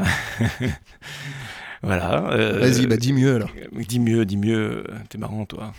voilà. 1.83 2.31
euh, 2.33 2.59
Vas-y, 2.61 2.87
bah 2.87 2.99
dis 2.99 3.15
mieux 3.15 3.35
alors. 3.37 3.49
Dis 3.73 3.99
mieux, 3.99 4.27
dis 4.27 4.37
mieux. 4.37 4.85
T'es 5.09 5.17
marrant, 5.17 5.47
toi. 5.47 5.73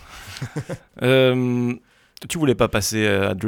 Euh, 1.03 1.73
tu 2.27 2.37
voulais 2.39 2.55
pas 2.55 2.67
passer 2.67 3.05
à 3.07 3.35
the, 3.35 3.45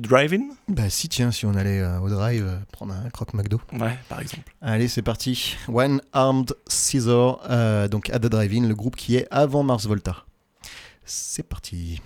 drive-in 0.00 0.42
Bah 0.68 0.90
si, 0.90 1.08
tiens, 1.08 1.30
si 1.30 1.46
on 1.46 1.54
allait 1.54 1.80
euh, 1.80 2.00
au 2.00 2.08
drive 2.08 2.44
euh, 2.46 2.56
prendre 2.72 2.94
un 2.94 3.10
croque 3.10 3.32
McDo. 3.34 3.60
Ouais, 3.72 3.96
par 4.08 4.20
exemple. 4.20 4.52
Allez, 4.60 4.88
c'est 4.88 5.02
parti. 5.02 5.56
One 5.68 6.00
Armed 6.12 6.52
Scissor, 6.66 7.42
euh, 7.48 7.86
donc 7.86 8.10
à 8.10 8.18
The 8.18 8.26
Drive-In, 8.26 8.66
le 8.66 8.74
groupe 8.74 8.96
qui 8.96 9.14
est 9.16 9.28
avant 9.30 9.62
Mars 9.62 9.86
Volta. 9.86 10.24
C'est 11.06 11.42
parti. 11.42 12.00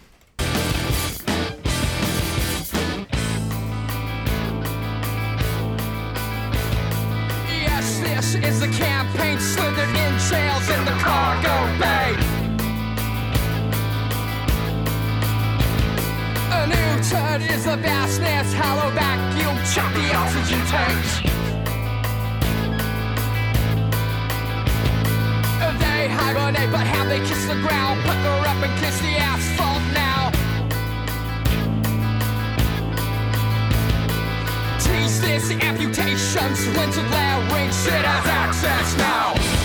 Yes, 7.49 8.01
this 8.01 8.35
is 8.35 8.61
the 8.61 8.67
campaign 8.77 9.39
slithered 9.39 9.89
in 9.89 10.19
jails 10.19 10.69
in 10.69 10.85
the 10.85 10.97
cargo 10.99 11.79
bay. 11.79 12.17
A 16.51 16.67
new 16.67 17.03
turd 17.05 17.43
is 17.43 17.65
the 17.65 17.77
vastness, 17.77 18.53
hollow 18.55 18.91
vacuum, 18.91 19.57
chop 19.73 19.95
the 19.95 20.13
oxygen 20.17 20.67
tanks. 20.67 21.48
They 25.99 26.07
hibernate, 26.07 26.71
but 26.71 26.87
how 26.87 27.05
they 27.07 27.19
kiss 27.19 27.45
the 27.47 27.55
ground, 27.55 28.01
pucker 28.05 28.47
up 28.47 28.63
and 28.63 28.73
kiss 28.79 29.01
the 29.01 29.19
asphalt 29.19 29.83
now. 29.93 30.31
Tease 34.79 35.21
this 35.21 35.51
amputations, 35.51 36.61
splintered 36.61 37.11
larynx, 37.11 37.85
it 37.87 38.05
has 38.05 38.27
access 38.27 38.97
now. 38.97 39.58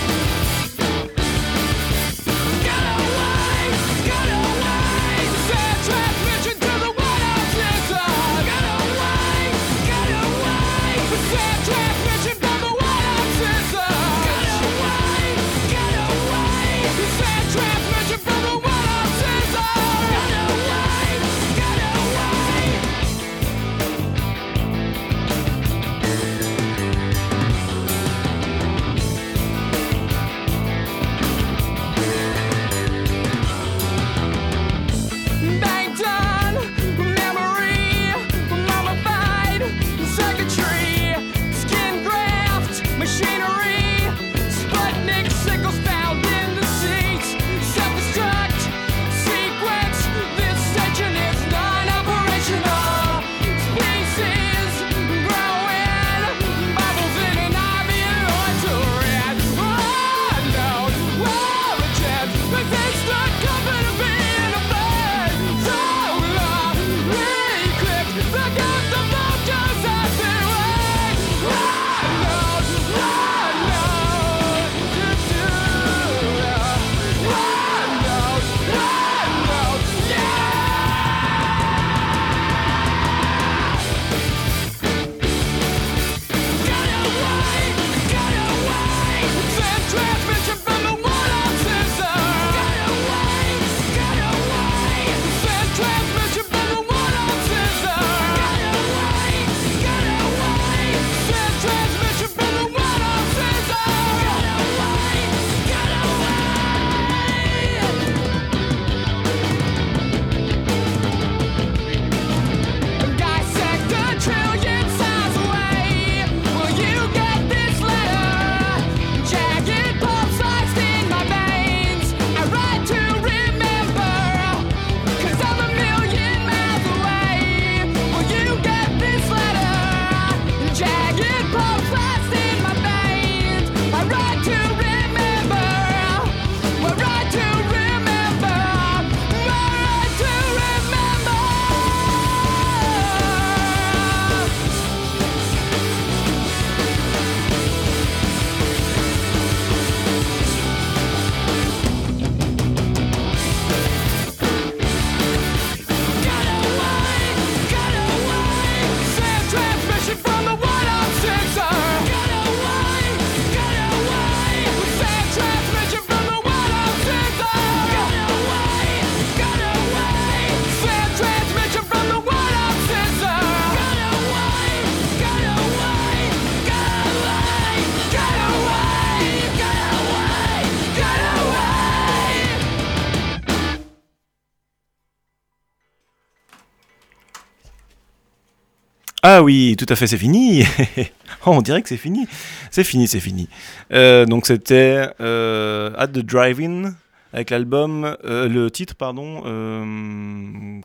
Oui, 189.44 189.76
tout 189.78 189.86
à 189.90 189.96
fait, 189.96 190.08
c'est 190.08 190.18
fini. 190.18 190.64
On 191.46 191.62
dirait 191.62 191.82
que 191.82 191.90
c'est 191.90 191.98
fini. 191.98 192.28
C'est 192.72 192.84
fini, 192.84 193.08
c'est 193.08 193.20
fini. 193.20 193.50
Euh, 193.92 194.26
donc 194.26 194.48
c'était 194.48 195.10
euh, 195.20 195.94
At 195.98 196.08
the 196.08 196.20
Drive-In 196.20 196.94
avec 197.34 197.50
l'album, 197.50 198.16
euh, 198.26 198.48
le 198.48 198.72
titre, 198.72 198.96
pardon. 198.96 199.42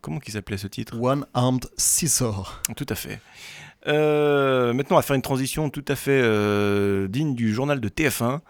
comment 0.03 0.19
qu'il 0.19 0.33
s'appelait 0.33 0.57
ce 0.57 0.67
titre? 0.67 1.01
One 1.01 1.27
Armed 1.35 1.67
Scissor. 1.77 2.63
Tout 2.77 2.87
à 2.89 2.95
fait. 2.95 3.21
Maintenant, 3.87 4.97
on 4.97 4.99
va 4.99 5.03
faire 5.03 5.17
une 5.17 5.23
transition 5.23 5.71
tout 5.71 5.85
à 5.89 5.95
fait 5.95 6.23
digne 7.09 7.35
du 7.35 7.55
journal 7.55 7.81
de 7.81 7.89
TF1. 7.89 8.41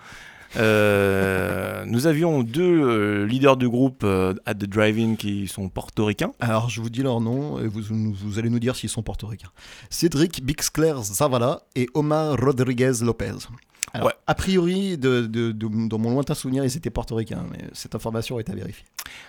Euh, 0.57 1.85
nous 1.87 2.07
avions 2.07 2.43
deux 2.43 2.63
euh, 2.83 3.27
leaders 3.27 3.57
du 3.57 3.69
groupe 3.69 4.03
euh, 4.05 4.35
At 4.47 4.55
the 4.55 4.65
Drive-In 4.65 5.17
qui 5.17 5.47
sont 5.49 5.69
portoricains. 5.69 6.33
Alors, 6.41 6.71
je 6.71 6.81
vous 6.81 6.91
dis 6.91 7.03
leur 7.03 7.21
nom 7.21 7.59
et 7.59 7.67
vous, 7.69 7.83
vous 8.15 8.39
allez 8.39 8.51
nous 8.51 8.59
dire 8.59 8.75
s'ils 8.77 8.89
sont 8.89 9.03
portoricains. 9.03 9.51
Cédric 9.91 10.43
Bixcler 10.45 10.95
Zavala 11.03 11.61
et 11.77 11.89
Omar 11.95 12.37
Rodriguez 12.39 12.93
Lopez. 13.03 13.33
Alors, 13.95 14.07
Ouais. 14.09 14.13
A 14.27 14.35
priori, 14.35 14.99
de, 14.99 15.23
de- 15.23 15.51
de- 15.53 15.89
dans 15.89 15.99
mon 15.99 16.11
lointain 16.11 16.35
souvenir, 16.35 16.63
ils 16.65 16.77
étaient 16.77 16.91
portoricains, 16.91 17.45
mais 17.51 17.65
cette 17.73 17.95
information 17.95 18.39
est 18.39 18.51
à 18.51 18.55
vérifier. 18.55 18.85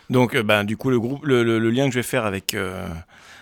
Donc, 0.09 0.37
ben, 0.37 0.65
du 0.65 0.75
coup, 0.75 0.89
le, 0.89 0.99
groupe, 0.99 1.25
le, 1.25 1.43
le- 1.43 1.59
le 1.59 1.69
lien 1.71 1.85
que 1.87 1.91
je 1.93 1.99
vais 1.99 2.03
faire 2.03 2.25
avec 2.25 2.53
euh, 2.53 2.85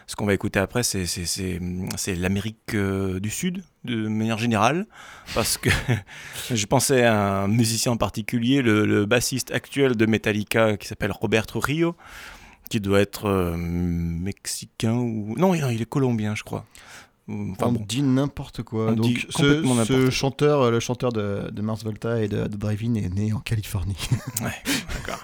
ce 0.08 0.16
qu'on 0.16 0.26
va 0.26 0.34
écouter 0.34 0.58
après, 0.60 0.84
c'est, 0.84 1.06
c'est, 1.06 1.26
c'est, 1.26 1.60
c'est 1.98 2.16
l'Amérique 2.16 2.74
euh, 2.74 3.20
du 3.20 3.30
Sud, 3.30 3.64
de 3.84 4.08
manière 4.08 4.38
générale, 4.38 4.88
parce 5.36 5.58
que 5.58 5.70
je 6.52 6.66
pensais 6.66 7.04
à 7.04 7.44
un 7.44 7.48
musicien 7.50 7.92
en 7.92 7.98
particulier, 7.98 8.62
le, 8.62 8.86
le 8.86 9.06
bassiste 9.06 9.52
actuel 9.52 9.98
de 9.98 10.06
Metallica, 10.06 10.78
qui 10.78 10.88
s'appelle 10.88 11.12
Robert 11.12 11.46
Trujillo, 11.46 11.98
qui 12.70 12.80
doit 12.80 13.02
être 13.02 13.26
euh, 13.26 13.56
mexicain 13.58 14.94
ou... 14.94 15.36
Non, 15.38 15.54
il 15.54 15.82
est 15.82 15.86
colombien, 15.86 16.36
je 16.36 16.44
crois. 16.44 16.66
Enfin, 17.30 17.68
On 17.68 17.72
bon. 17.74 17.86
dit 17.86 18.02
n'importe 18.02 18.64
quoi. 18.64 18.92
On 18.92 18.94
Donc, 18.94 19.28
ce, 19.30 20.10
chanteur, 20.10 20.62
euh, 20.62 20.72
le 20.72 20.80
chanteur 20.80 21.12
de, 21.12 21.50
de 21.52 21.62
Mars 21.62 21.84
Volta 21.84 22.24
et 22.24 22.30
de, 22.30 22.48
de 22.48 22.56
Drive-In 22.56 22.96
est 22.96 23.14
né 23.14 23.34
en 23.34 23.40
Californie. 23.40 23.98
D'accord. 24.40 25.20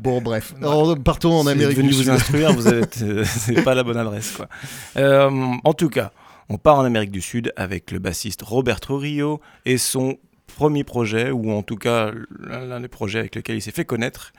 Bon, 0.00 0.20
bref. 0.20 0.54
Alors, 0.58 0.98
partons 0.98 1.32
en 1.32 1.46
Amérique 1.46 1.80
du 1.80 1.90
vous 1.90 2.02
Sud. 2.02 2.08
instruire, 2.08 2.52
vous 2.52 2.66
avez, 2.66 2.84
euh, 3.02 3.24
c'est 3.26 3.62
pas 3.62 3.74
la 3.74 3.82
bonne 3.82 3.96
adresse 3.96 4.32
quoi. 4.32 4.48
Euh, 4.96 5.30
en 5.64 5.72
tout 5.72 5.88
cas, 5.88 6.12
on 6.48 6.58
part 6.58 6.76
en 6.76 6.84
Amérique 6.84 7.10
du 7.10 7.20
Sud 7.20 7.52
avec 7.56 7.90
le 7.90 7.98
bassiste 7.98 8.42
Robert 8.42 8.80
Trujillo 8.80 9.40
et 9.64 9.78
son 9.78 10.18
premier 10.46 10.84
projet, 10.84 11.30
ou 11.30 11.52
en 11.52 11.62
tout 11.62 11.76
cas 11.76 12.10
l'un 12.38 12.64
l'un 12.66 12.80
des 12.80 12.88
projets 12.88 13.20
avec 13.20 13.36
lequel 13.36 13.56
il 13.56 13.62
s'est 13.62 13.70
fait 13.70 13.84
connaître. 13.84 14.32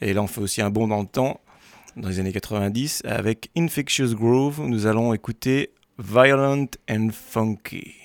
Et 0.00 0.12
là, 0.12 0.22
on 0.22 0.26
fait 0.26 0.40
aussi 0.40 0.62
un 0.62 0.70
bond 0.70 0.86
dans 0.86 1.00
le 1.00 1.06
temps, 1.08 1.40
dans 1.96 2.08
les 2.08 2.20
années 2.20 2.32
90, 2.32 3.02
avec 3.04 3.50
Infectious 3.56 4.14
Groove. 4.14 4.60
Nous 4.60 4.86
allons 4.86 5.12
écouter 5.12 5.72
Violent 5.98 6.66
and 6.88 7.08
Funky. 7.12 7.97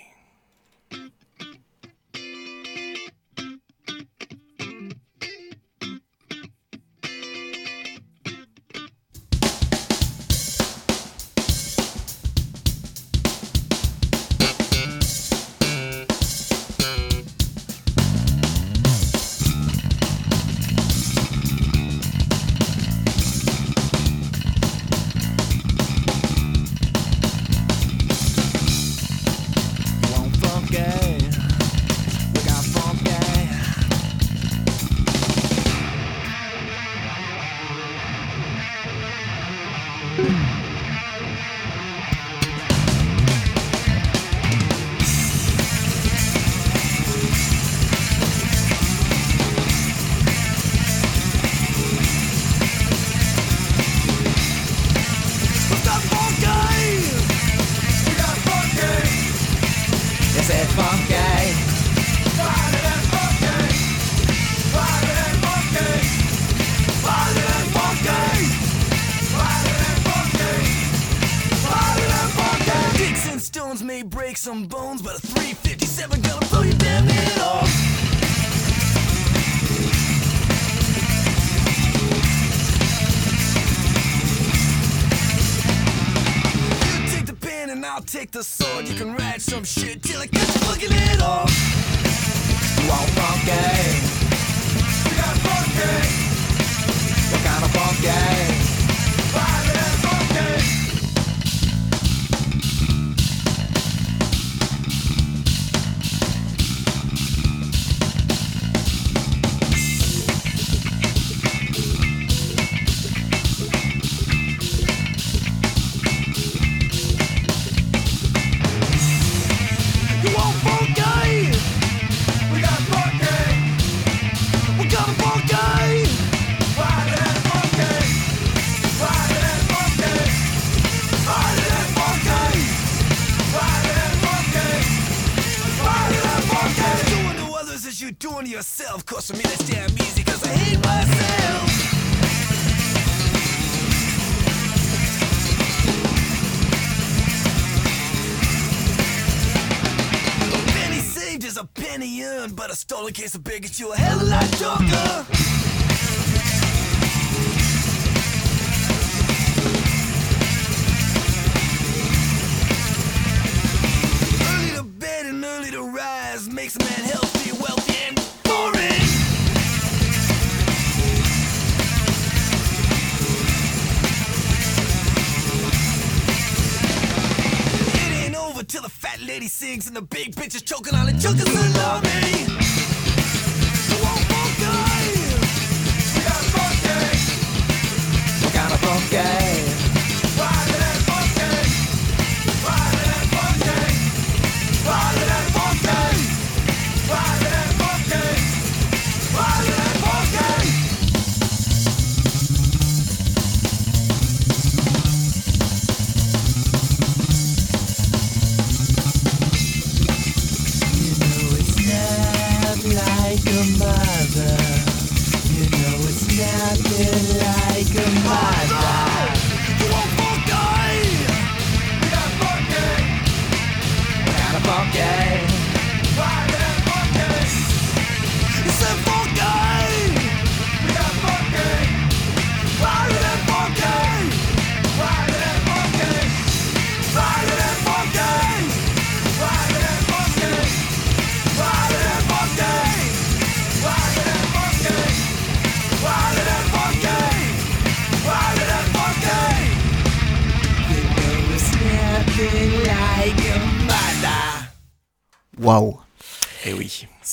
But 152.85 152.95
a 152.95 152.95
stolen 152.95 153.13
case 153.13 153.35
of 153.35 153.43
beer 153.43 153.59
gets 153.59 153.79
you 153.79 153.91
a 153.91 153.95
hell 153.95 154.21
of 154.21 154.27
a 154.27 154.29
lot 154.29 154.51
darker. 154.59 155.32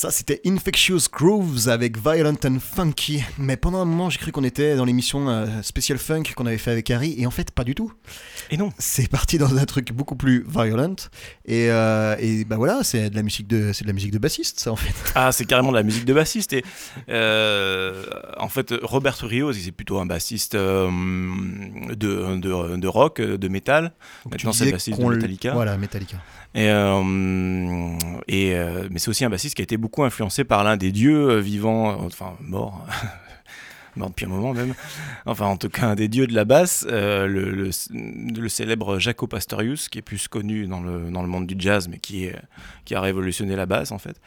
Ça, 0.01 0.11
c'était 0.11 0.41
Infectious 0.47 1.11
Grooves 1.13 1.69
avec 1.69 1.99
Violent 1.99 2.39
and 2.47 2.57
Funky. 2.59 3.23
Mais 3.37 3.59
pendant 3.59 3.83
un 3.83 3.85
moment, 3.85 4.09
j'ai 4.09 4.17
cru 4.17 4.33
qu'on 4.33 4.45
était 4.45 4.75
dans 4.75 4.87
l'émission 4.87 5.29
euh, 5.29 5.61
Special 5.61 5.99
Funk 5.99 6.23
qu'on 6.35 6.47
avait 6.47 6.57
fait 6.57 6.71
avec 6.71 6.91
Harry. 6.91 7.17
Et 7.19 7.27
en 7.27 7.31
fait, 7.31 7.51
pas 7.51 7.65
du 7.65 7.75
tout. 7.75 7.93
Et 8.51 8.57
non. 8.57 8.73
C'est 8.79 9.11
parti 9.11 9.37
dans 9.37 9.55
un 9.55 9.65
truc 9.67 9.93
beaucoup 9.93 10.17
plus 10.17 10.43
violent. 10.49 10.97
Et, 11.45 11.71
euh, 11.71 12.17
et 12.19 12.47
bah 12.47 12.57
voilà, 12.57 12.83
c'est 12.83 13.11
de 13.11 13.15
la 13.15 13.23
musique 13.23 13.47
de, 13.47 13.75
c'est 13.75 13.83
de 13.83 13.89
la 13.89 13.93
musique 13.93 14.13
de 14.13 14.19
bassiste, 14.19 14.59
ça 14.59 14.73
en 14.73 14.77
fait. 14.77 14.95
Ah, 15.15 15.33
c'est 15.33 15.45
carrément 15.45 15.71
de 15.71 15.77
la 15.77 15.83
musique 15.83 16.07
de 16.07 16.15
bassiste. 16.15 16.55
Et 16.55 16.65
euh, 17.11 18.07
en 18.39 18.49
fait, 18.49 18.73
Robert 18.83 19.19
Rios, 19.19 19.53
c'est 19.53 19.71
plutôt 19.71 19.99
un 19.99 20.07
bassiste 20.07 20.55
euh, 20.55 20.91
de, 21.91 22.37
de, 22.37 22.77
de 22.77 22.89
rock, 22.89 23.21
de 23.21 23.49
métal. 23.49 23.93
Donc, 24.25 24.33
Maintenant, 24.33 24.55
c'est 24.55 24.73
bassiste 24.73 24.99
de 24.99 25.05
Metallica. 25.05 25.53
Voilà, 25.53 25.77
Metallica. 25.77 26.17
Euh, 26.57 27.97
euh, 28.31 28.89
mais 28.91 28.99
c'est 28.99 29.09
aussi 29.09 29.25
un 29.25 29.31
bassiste 29.31 29.55
qui 29.55 29.63
a 29.63 29.65
été 29.65 29.77
beaucoup 29.77 30.03
influencé 30.03 30.45
par 30.45 30.65
l'un 30.65 30.77
des 30.77 30.91
dieux 30.91 31.31
euh, 31.31 31.41
vivants, 31.41 32.05
enfin 32.05 32.37
mort, 32.41 32.85
mort 33.97 34.09
depuis 34.09 34.27
un 34.27 34.31
moment 34.31 34.53
même, 34.53 34.75
enfin 35.27 35.47
en 35.47 35.57
tout 35.57 35.69
cas 35.69 35.87
un 35.87 35.95
des 35.95 36.09
dieux 36.09 36.27
de 36.27 36.35
la 36.35 36.45
basse, 36.45 36.85
le, 36.89 37.71
célèbre 38.49 38.99
Jaco 38.99 39.27
Pastorius, 39.29 39.89
qui 39.89 39.99
est 39.99 40.03
plus 40.03 40.27
connu 40.27 40.67
dans 40.67 40.81
le, 40.81 41.11
dans 41.11 41.23
le 41.23 41.29
monde 41.29 41.47
du 41.47 41.55
jazz, 41.57 41.89
mais 41.89 41.99
qui, 41.99 42.29
qui 42.85 42.95
a 42.95 43.01
révolutionné 43.01 43.55
la 43.55 43.67
basse 43.67 43.93
en 43.93 43.99
fait. 43.99 44.21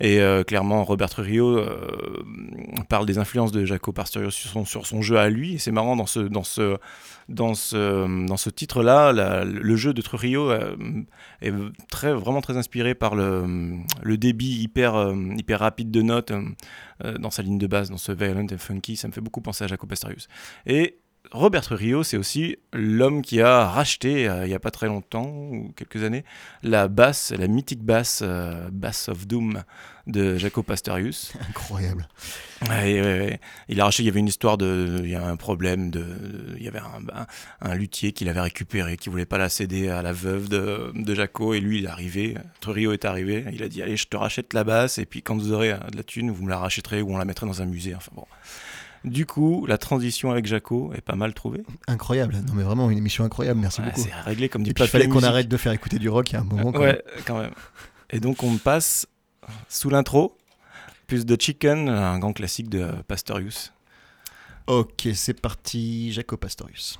Et 0.00 0.20
clairement, 0.46 0.82
Robert 0.82 1.10
Trujillo 1.10 1.64
parle 2.88 3.06
des 3.06 3.18
influences 3.18 3.52
de 3.52 3.64
Jaco 3.64 3.92
Pastorius 3.92 4.34
sur 4.34 4.50
son, 4.50 4.64
sur 4.64 4.86
son 4.86 5.00
jeu 5.00 5.16
à 5.16 5.28
lui. 5.28 5.54
Et 5.54 5.58
c'est 5.58 5.70
marrant 5.70 5.94
dans 5.94 6.06
ce, 6.06 6.18
dans 6.18 6.42
ce, 6.42 6.76
dans 7.32 7.54
ce, 7.54 8.26
dans 8.26 8.36
ce 8.36 8.50
titre-là, 8.50 9.12
le 9.44 9.76
jeu 9.76 9.92
de 9.92 10.02
Trujillo 10.02 10.50
euh, 10.50 10.76
est 11.40 11.52
très, 11.90 12.12
vraiment 12.12 12.40
très 12.40 12.56
inspiré 12.56 12.94
par 12.94 13.14
le, 13.14 13.78
le 14.02 14.16
débit 14.16 14.62
hyper, 14.62 14.94
euh, 14.94 15.14
hyper 15.36 15.60
rapide 15.60 15.90
de 15.90 16.02
notes 16.02 16.30
euh, 17.04 17.18
dans 17.18 17.30
sa 17.30 17.42
ligne 17.42 17.58
de 17.58 17.66
basse, 17.66 17.90
dans 17.90 17.96
ce 17.96 18.12
Violent 18.12 18.46
and 18.52 18.58
Funky. 18.58 18.96
Ça 18.96 19.08
me 19.08 19.12
fait 19.12 19.20
beaucoup 19.20 19.40
penser 19.40 19.64
à 19.64 19.66
Jaco 19.66 19.86
Pastorius. 19.86 20.28
Et 20.66 20.98
Robert 21.30 21.62
Trujillo, 21.62 22.02
c'est 22.02 22.16
aussi 22.16 22.56
l'homme 22.72 23.22
qui 23.22 23.40
a 23.40 23.66
racheté, 23.66 24.24
il 24.24 24.48
n'y 24.48 24.54
a 24.54 24.60
pas 24.60 24.72
très 24.72 24.88
longtemps, 24.88 25.28
ou 25.28 25.72
quelques 25.76 26.02
années, 26.02 26.24
la 26.62 26.88
basse, 26.88 27.32
la 27.32 27.46
mythique 27.46 27.82
basse, 27.82 28.22
Bass 28.72 29.08
of 29.08 29.26
Doom 29.26 29.62
de 30.06 30.36
Jaco 30.36 30.62
Pastorius. 30.62 31.32
Incroyable. 31.48 32.08
Il 33.68 33.80
a 33.80 33.84
racheté, 33.84 34.02
il 34.02 34.06
y 34.06 34.08
avait 34.08 34.20
une 34.20 34.28
histoire 34.28 34.58
de. 34.58 35.00
Il 35.04 35.10
y 35.10 35.14
a 35.14 35.26
un 35.26 35.36
problème 35.36 35.90
de. 35.90 36.04
Il 36.56 36.62
y 36.62 36.68
avait 36.68 36.78
un, 36.80 37.02
un, 37.14 37.26
un 37.60 37.74
luthier 37.74 38.12
qui 38.12 38.24
l'avait 38.24 38.40
récupéré, 38.40 38.96
qui 38.96 39.08
voulait 39.08 39.26
pas 39.26 39.38
la 39.38 39.48
céder 39.48 39.88
à 39.88 40.02
la 40.02 40.12
veuve 40.12 40.48
de, 40.48 40.92
de 40.94 41.14
Jaco, 41.14 41.54
et 41.54 41.60
lui, 41.60 41.78
il 41.78 41.84
est 41.84 41.88
arrivé. 41.88 42.36
Trujillo 42.60 42.92
est 42.92 43.04
arrivé, 43.04 43.44
il 43.52 43.62
a 43.62 43.68
dit 43.68 43.82
Allez, 43.82 43.96
je 43.96 44.06
te 44.06 44.16
rachète 44.16 44.52
la 44.54 44.64
basse, 44.64 44.98
et 44.98 45.06
puis 45.06 45.22
quand 45.22 45.36
vous 45.36 45.52
aurez 45.52 45.72
euh, 45.72 45.78
de 45.90 45.96
la 45.96 46.02
thune, 46.04 46.30
vous 46.30 46.44
me 46.44 46.50
la 46.50 46.58
rachèterez 46.58 47.02
ou 47.02 47.14
on 47.14 47.18
la 47.18 47.24
mettrait 47.24 47.46
dans 47.46 47.62
un 47.62 47.66
musée. 47.66 47.94
Enfin 47.94 48.10
bon. 48.14 48.24
Du 49.04 49.26
coup, 49.26 49.66
la 49.66 49.78
transition 49.78 50.30
avec 50.30 50.46
Jaco 50.46 50.92
est 50.94 51.00
pas 51.00 51.16
mal 51.16 51.34
trouvée. 51.34 51.64
Incroyable. 51.88 52.36
Non, 52.46 52.54
mais 52.54 52.62
vraiment, 52.62 52.88
une 52.88 52.98
émission 52.98 53.24
incroyable. 53.24 53.58
Merci 53.58 53.80
Ouais, 53.80 53.88
beaucoup. 53.88 54.00
c'est 54.00 54.14
réglé 54.14 54.48
comme 54.48 54.62
du 54.62 54.72
il 54.78 54.86
fallait 54.86 55.08
qu'on 55.08 55.24
arrête 55.24 55.48
de 55.48 55.56
faire 55.56 55.72
écouter 55.72 55.98
du 55.98 56.08
rock 56.08 56.30
il 56.30 56.34
y 56.34 56.36
a 56.36 56.40
un 56.40 56.44
moment. 56.44 56.70
quand 56.70 56.80
Ouais, 56.82 57.02
quand 57.26 57.40
même. 57.40 57.50
Et 58.10 58.20
donc, 58.20 58.44
on 58.44 58.56
passe 58.58 59.08
sous 59.68 59.90
l'intro, 59.90 60.36
plus 61.06 61.26
de 61.26 61.36
Chicken, 61.38 61.88
un 61.88 62.18
grand 62.18 62.32
classique 62.32 62.68
de 62.68 62.90
Pastorius. 63.08 63.72
Ok, 64.66 65.08
c'est 65.14 65.40
parti. 65.40 66.12
Jaco 66.12 66.36
Pastorius. 66.36 66.98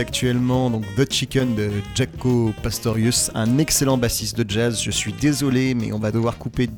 Actuellement 0.00 0.70
donc 0.70 0.84
The 0.96 1.10
Chicken 1.10 1.54
de 1.54 1.70
Jaco 1.94 2.52
Pastorius, 2.62 3.30
un 3.34 3.58
excellent 3.58 3.98
bassiste 3.98 4.36
de 4.36 4.50
jazz. 4.50 4.80
Je 4.82 4.90
suis 4.90 5.12
désolé, 5.12 5.74
mais 5.74 5.92
on 5.92 5.98
va 5.98 6.10
devoir 6.10 6.38
couper 6.38 6.68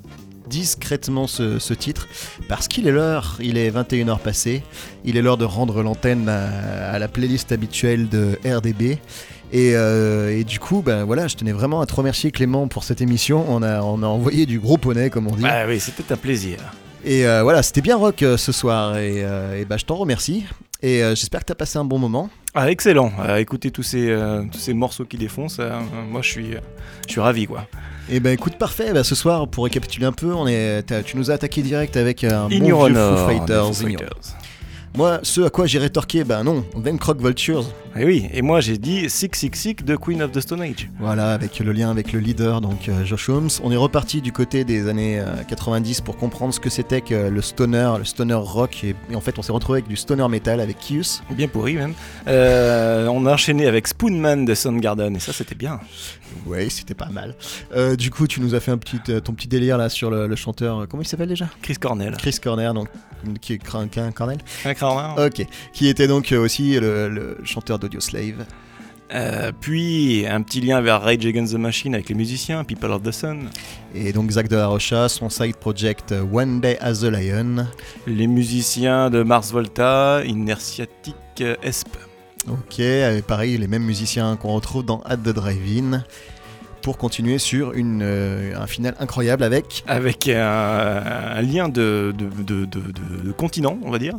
discrètement 0.51 1.27
ce, 1.27 1.59
ce 1.59 1.73
titre 1.73 2.09
parce 2.49 2.69
qu'il 2.69 2.87
est 2.87 2.91
l'heure, 2.91 3.39
il 3.41 3.57
est 3.57 3.71
21h 3.71 4.19
passé, 4.19 4.63
il 5.05 5.17
est 5.17 5.23
l'heure 5.23 5.39
de 5.39 5.47
rendre 5.47 5.83
l'antenne 5.83 6.29
à, 6.29 6.91
à 6.93 6.99
la 6.99 7.09
playlist 7.09 7.53
habituelle 7.53 8.09
de 8.09 8.39
RDB. 8.45 8.99
Et, 9.53 9.77
euh, 9.77 10.37
et 10.37 10.45
du 10.45 10.59
coup, 10.59 10.83
ben 10.85 11.05
voilà, 11.05 11.29
je 11.29 11.37
tenais 11.37 11.53
vraiment 11.53 11.81
à 11.81 11.87
te 11.87 11.95
remercier 11.95 12.31
Clément 12.31 12.69
pour 12.69 12.85
cette 12.85 13.01
émission. 13.01 13.45
On 13.49 13.63
a, 13.63 13.83
on 13.83 14.03
a 14.03 14.07
envoyé 14.07 14.47
du 14.47 14.59
gros 14.59 14.79
poney, 14.79 15.11
comme 15.11 15.29
on 15.29 15.37
dit. 15.37 15.45
Ah 15.47 15.65
oui, 15.67 15.79
c'était 15.79 16.13
un 16.13 16.17
plaisir. 16.17 16.59
Et 17.05 17.27
euh, 17.27 17.43
voilà, 17.43 17.63
c'était 17.63 17.81
bien 17.81 17.97
rock 17.97 18.23
euh, 18.23 18.37
ce 18.37 18.53
soir. 18.53 18.97
Et, 18.97 19.25
euh, 19.25 19.61
et 19.61 19.65
bah, 19.65 19.77
je 19.77 19.85
t'en 19.85 19.97
remercie. 19.97 20.45
Et 20.83 21.01
j'espère 21.15 21.41
que 21.43 21.47
tu 21.47 21.53
as 21.53 21.57
passé 21.57 21.79
un 21.79 21.85
bon 21.85 22.01
moment. 22.01 22.29
Ah, 22.55 22.71
excellent. 22.71 23.11
Euh, 23.19 23.39
écoutez 23.39 23.71
tous 23.71 23.83
ces, 23.83 24.11
euh, 24.11 24.43
tous 24.51 24.59
ces 24.59 24.75
morceaux 24.75 25.07
qui 25.07 25.17
défoncent, 25.17 25.59
euh, 25.59 25.71
moi 26.11 26.21
je 26.21 26.29
suis, 26.29 26.51
je 27.07 27.13
suis 27.13 27.21
ravi 27.21 27.47
quoi. 27.47 27.67
Et 28.11 28.21
ben 28.21 28.31
écoute, 28.33 28.57
parfait. 28.59 28.93
Bah, 28.93 29.05
ce 29.05 29.15
soir, 29.15 29.49
pour 29.49 29.65
récapituler 29.65 30.05
un 30.05 30.13
peu, 30.13 30.35
on 30.35 30.47
est, 30.47 30.85
tu 31.05 31.17
nous 31.17 31.31
as 31.31 31.35
attaqué 31.35 31.63
direct 31.63 31.97
avec 31.97 32.25
un 32.25 32.47
In 32.47 32.59
bon 32.59 32.85
vieux 32.85 32.95
Foo. 32.95 33.17
Foo 33.17 33.85
Fighters. 33.87 34.42
Moi, 34.95 35.21
ce 35.23 35.41
à 35.41 35.51
quoi 35.51 35.67
j'ai 35.67 35.79
rétorqué, 35.79 36.23
ben 36.23 36.45
non, 36.45 36.65
Van 36.75 36.97
Crock 36.99 37.19
Vultures. 37.19 37.65
Et 37.99 38.05
oui, 38.05 38.29
et 38.33 38.41
moi 38.43 38.61
j'ai 38.61 38.77
dit 38.79 39.09
666 39.09 39.77
de 39.85 39.97
Queen 39.97 40.23
of 40.23 40.33
the 40.33 40.41
Stone 40.41 40.61
Age. 40.63 40.91
Voilà, 41.01 41.33
avec 41.33 41.59
le 41.61 41.73
lien 41.73 41.91
avec 41.91 42.13
le 42.13 42.21
leader, 42.21 42.61
donc 42.61 42.89
euh, 42.89 43.05
Josh 43.05 43.29
Holmes. 43.31 43.49
On 43.65 43.71
est 43.73 43.77
reparti 43.77 44.21
du 44.21 44.33
côté 44.33 44.65
des 44.65 44.89
années 44.89 45.19
euh, 45.19 45.25
90 45.49 46.03
pour 46.03 46.17
comprendre 46.19 46.53
ce 46.55 46.61
que 46.61 46.69
c'était 46.71 47.01
que 47.01 47.15
le 47.29 47.41
stoner, 47.43 47.93
le 47.99 48.05
stoner 48.05 48.35
rock. 48.35 48.85
Et, 48.85 48.95
et 49.11 49.17
en 49.17 49.21
fait, 49.23 49.39
on 49.39 49.43
s'est 49.43 49.53
retrouvé 49.53 49.79
avec 49.79 49.89
du 49.89 49.97
stoner 49.97 50.27
metal 50.29 50.61
avec 50.61 50.79
Kius. 50.79 51.23
Bien 51.31 51.49
pourri 51.49 51.75
même. 51.75 51.95
Euh, 52.29 53.07
on 53.09 53.25
a 53.27 53.33
enchaîné 53.33 53.67
avec 53.67 53.89
Spoonman 53.89 54.45
de 54.45 54.55
Soundgarden, 54.55 55.17
et 55.17 55.21
ça 55.21 55.33
c'était 55.33 55.55
bien. 55.55 55.81
Ouais, 56.47 56.69
c'était 56.71 56.95
pas 56.95 57.09
mal. 57.11 57.35
Euh, 57.75 57.97
du 57.97 58.11
coup, 58.11 58.27
tu 58.27 58.41
nous 58.41 58.55
as 58.55 58.61
fait 58.61 58.71
un 58.71 58.79
petit, 58.79 59.01
euh, 59.11 59.21
ton 59.21 59.33
petit 59.35 59.49
délire 59.49 59.77
là 59.79 59.89
sur 59.91 60.11
le, 60.11 60.27
le 60.27 60.37
chanteur. 60.37 60.81
euh, 60.81 60.87
Comment 60.87 61.03
il 61.03 61.07
s'appelle 61.09 61.29
déjà? 61.29 61.49
Chris 61.63 61.75
Cornell. 61.77 62.15
Chris 62.19 62.37
Corner, 62.43 62.73
donc 62.73 62.89
qui 63.41 63.53
est 63.53 63.63
Cra- 63.63 63.87
Cra- 63.87 64.11
Cornell. 64.13 64.39
Un 64.65 64.75
Ok, 64.83 65.47
qui 65.73 65.89
était 65.89 66.07
donc 66.07 66.33
euh, 66.33 66.39
aussi 66.39 66.79
le, 66.79 67.09
le 67.09 67.39
chanteur 67.45 67.79
d'Audio 67.79 68.01
Slave. 68.01 68.47
Euh, 69.15 69.53
puis 69.61 70.25
un 70.27 70.41
petit 70.41 70.63
lien 70.63 70.81
vers 70.81 71.03
Rage 71.03 71.27
Against 71.27 71.53
the 71.53 71.59
Machine 71.59 71.95
avec 71.95 72.09
les 72.09 72.15
musiciens, 72.15 72.65
People 72.65 72.91
of 72.93 73.03
the 73.03 73.13
Sun. 73.13 73.51
Et 73.95 74.13
donc 74.13 74.31
Zach 74.31 74.49
de 74.49 74.57
la 74.57 74.69
Rocha, 74.69 75.09
son 75.09 75.29
side 75.29 75.57
project 75.57 76.13
euh, 76.13 76.25
One 76.33 76.61
Day 76.61 76.79
as 76.81 77.05
a 77.05 77.11
Lion. 77.11 77.67
Les 78.07 78.27
musiciens 78.27 79.11
de 79.11 79.23
Mars 79.23 79.53
Volta, 79.53 80.23
Inertiatic 80.25 81.15
euh, 81.41 81.57
Esp. 81.63 81.89
Ok, 82.49 82.81
et 82.81 83.23
pareil, 83.27 83.59
les 83.59 83.69
mêmes 83.69 83.85
musiciens 83.85 84.37
qu'on 84.37 84.55
retrouve 84.55 84.85
dans 84.85 85.01
At 85.03 85.19
the 85.19 85.29
Drive-In. 85.29 86.03
Pour 86.83 86.99
continuer 86.99 87.39
sur 87.39 87.75
une, 87.75 88.01
euh, 88.03 88.55
un 88.61 88.67
final 88.67 88.97
incroyable 88.99 89.45
avec. 89.45 89.85
Avec 89.87 90.29
un, 90.29 90.37
un 91.37 91.41
lien 91.43 91.69
de, 91.69 92.13
de, 92.17 92.65
de, 92.65 93.33
continent, 93.33 93.79
on 93.85 93.91
va 93.93 94.01
dire, 94.01 94.15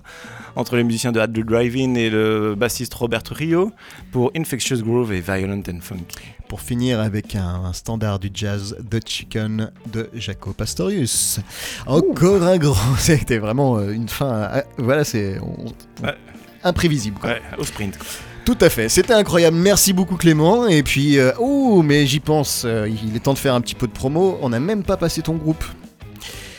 entre 0.56 0.78
les 0.78 0.84
musiciens 0.86 1.12
de 1.12 1.20
At 1.20 1.28
the 1.28 1.40
Drive-In 1.42 1.96
et 1.96 2.10
le 2.10 2.56
bassiste 2.56 2.94
Robert 2.94 3.24
Rio 3.32 3.74
pour 4.14 4.32
Infectious 4.38 4.78
Groove 4.82 5.12
et 5.12 5.20
Violent 5.20 5.62
and 5.70 5.80
Funky. 5.82 6.18
Pour 6.48 6.62
finir 6.62 7.02
avec 7.02 7.36
un, 7.36 7.64
un 7.66 7.74
standard 7.74 8.20
du 8.20 8.30
jazz, 8.34 8.78
The 8.90 9.06
Chicken 9.06 9.72
de 9.92 10.10
Jaco 10.14 10.54
Pastorius. 10.54 11.40
Encore 11.86 12.44
un 12.44 12.58
grand. 12.58 12.76
C'était 12.98 13.40
vraiment 13.40 13.78
euh, 13.78 13.92
une 13.92 14.08
fin. 14.08 14.34
euh, 14.36 14.62
voilà, 14.78 15.04
c'est. 15.04 15.38
on- 15.42 15.66
Ouais. 16.06 16.16
Imprévisible. 16.64 17.20
quoi. 17.20 17.32
Ouais, 17.32 17.42
au 17.58 17.64
sprint. 17.66 17.98
Tout 18.46 18.58
à 18.60 18.70
fait, 18.70 18.90
c'était 18.90 19.14
incroyable. 19.14 19.56
Merci 19.56 19.94
beaucoup 19.94 20.18
Clément. 20.18 20.68
Et 20.68 20.84
puis, 20.84 21.18
euh, 21.18 21.32
oh, 21.40 21.82
mais 21.82 22.06
j'y 22.06 22.20
pense, 22.20 22.64
euh, 22.66 22.90
il 22.90 23.16
est 23.16 23.20
temps 23.20 23.34
de 23.34 23.40
faire 23.40 23.56
un 23.56 23.62
petit 23.62 23.76
peu 23.76 23.88
de 23.88 23.94
promo. 23.94 24.38
On 24.42 24.50
n'a 24.50 24.60
même 24.60 24.84
pas 24.84 24.98
passé 24.98 25.22
ton 25.22 25.36
groupe. 25.36 25.64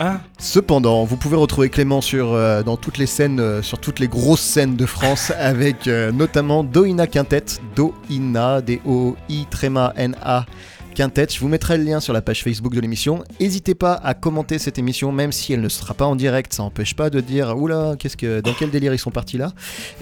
Ah, 0.01 0.21
Cependant, 0.39 1.05
vous 1.05 1.17
pouvez 1.17 1.37
retrouver 1.37 1.69
Clément 1.69 2.01
sur, 2.01 2.33
euh, 2.33 2.63
dans 2.63 2.77
toutes 2.77 2.97
les 2.97 3.07
scènes, 3.07 3.39
euh, 3.39 3.63
sur 3.63 3.79
toutes 3.79 4.01
les 4.01 4.09
grosses 4.09 4.41
scènes 4.41 4.77
de 4.77 4.87
France, 4.87 5.31
avec 5.39 5.87
notamment 5.87 6.65
Doina 6.65 7.07
Quintet, 7.07 7.45
Doina, 7.77 8.63
D-O-I, 8.63 9.47
tréma, 9.51 9.93
N-A, 9.97 10.47
Quintet. 10.95 11.27
Je 11.31 11.41
vous 11.41 11.49
mettrai 11.49 11.77
le 11.77 11.85
lien 11.85 12.01
sur 12.01 12.13
la 12.13 12.23
page 12.23 12.43
Facebook 12.43 12.75
de 12.75 12.81
l'émission. 12.81 13.25
N'hésitez 13.41 13.75
pas 13.75 13.95
à 13.95 14.15
commenter 14.15 14.59
cette 14.59 14.79
émission, 14.79 15.13
même 15.13 15.33
si 15.33 15.53
elle 15.53 15.61
ne 15.61 15.69
sera 15.69 15.95
pas 15.95 16.07
en 16.07 16.17
direct. 16.17 16.53
Ça 16.53 16.63
n'empêche 16.63 16.95
pas 16.95 17.11
de 17.11 17.21
dire, 17.21 17.57
oula, 17.59 17.97
qu'est-ce 17.99 18.17
que, 18.17 18.41
dans 18.41 18.55
quel 18.55 18.71
délire 18.71 18.95
ils 18.95 18.99
sont 18.99 19.11
partis 19.11 19.37
là? 19.37 19.53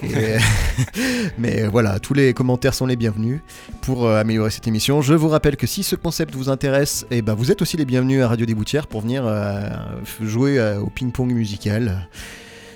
Et, 0.03 0.07
mais 1.37 1.67
voilà, 1.67 1.99
tous 1.99 2.13
les 2.13 2.33
commentaires 2.33 2.73
sont 2.73 2.85
les 2.85 2.95
bienvenus 2.95 3.41
pour 3.81 4.05
euh, 4.05 4.19
améliorer 4.19 4.51
cette 4.51 4.67
émission. 4.67 5.01
Je 5.01 5.13
vous 5.13 5.29
rappelle 5.29 5.57
que 5.57 5.67
si 5.67 5.83
ce 5.83 5.95
concept 5.95 6.35
vous 6.35 6.49
intéresse, 6.49 7.05
eh 7.11 7.21
ben, 7.21 7.33
vous 7.33 7.51
êtes 7.51 7.61
aussi 7.61 7.77
les 7.77 7.85
bienvenus 7.85 8.23
à 8.23 8.27
Radio 8.27 8.45
des 8.45 8.55
Boutières 8.55 8.87
pour 8.87 9.01
venir 9.01 9.23
euh, 9.25 9.69
jouer 10.21 10.59
euh, 10.59 10.79
au 10.79 10.87
ping-pong 10.87 11.31
musical. 11.31 12.07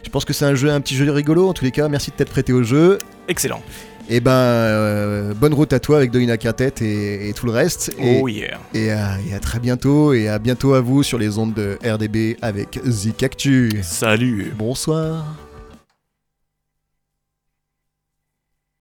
Je 0.04 0.10
pense 0.10 0.26
que 0.26 0.34
c'est 0.34 0.46
un 0.46 0.56
jeu, 0.56 0.72
un 0.72 0.82
petit 0.82 0.96
jeu 0.96 1.10
rigolo. 1.12 1.50
En 1.50 1.54
tous 1.54 1.66
les 1.66 1.72
cas, 1.72 1.88
merci 1.90 2.12
de 2.12 2.16
t'être 2.16 2.32
prêté 2.32 2.54
au 2.54 2.64
jeu. 2.64 2.98
excellent. 3.28 3.62
Et 4.10 4.20
ben, 4.22 4.32
euh, 4.32 5.34
bonne 5.34 5.54
route 5.54 5.74
à 5.74 5.80
toi 5.80 5.98
avec 5.98 6.12
Doina 6.12 6.38
Quintet 6.38 6.74
et, 6.82 7.30
et 7.30 7.34
tout 7.34 7.46
le 7.46 7.52
reste. 7.52 7.94
Et, 8.00 8.20
Oh 8.22 8.28
yeah. 8.28 8.58
et, 8.74 8.92
à, 8.92 9.18
et 9.30 9.34
à 9.34 9.40
très 9.40 9.60
bientôt. 9.60 10.14
Et 10.14 10.30
à 10.30 10.40
bientôt 10.40 10.74
à 10.76 10.82
vous 10.82 11.04
sur 11.04 11.18
les 11.18 11.38
ondes 11.38 11.54
de 11.54 11.78
RDB 11.86 12.38
avec 12.42 12.80
Zik 12.86 13.24
Actu. 13.24 13.70
Salut. 13.84 14.54
Bonsoir. 14.58 15.26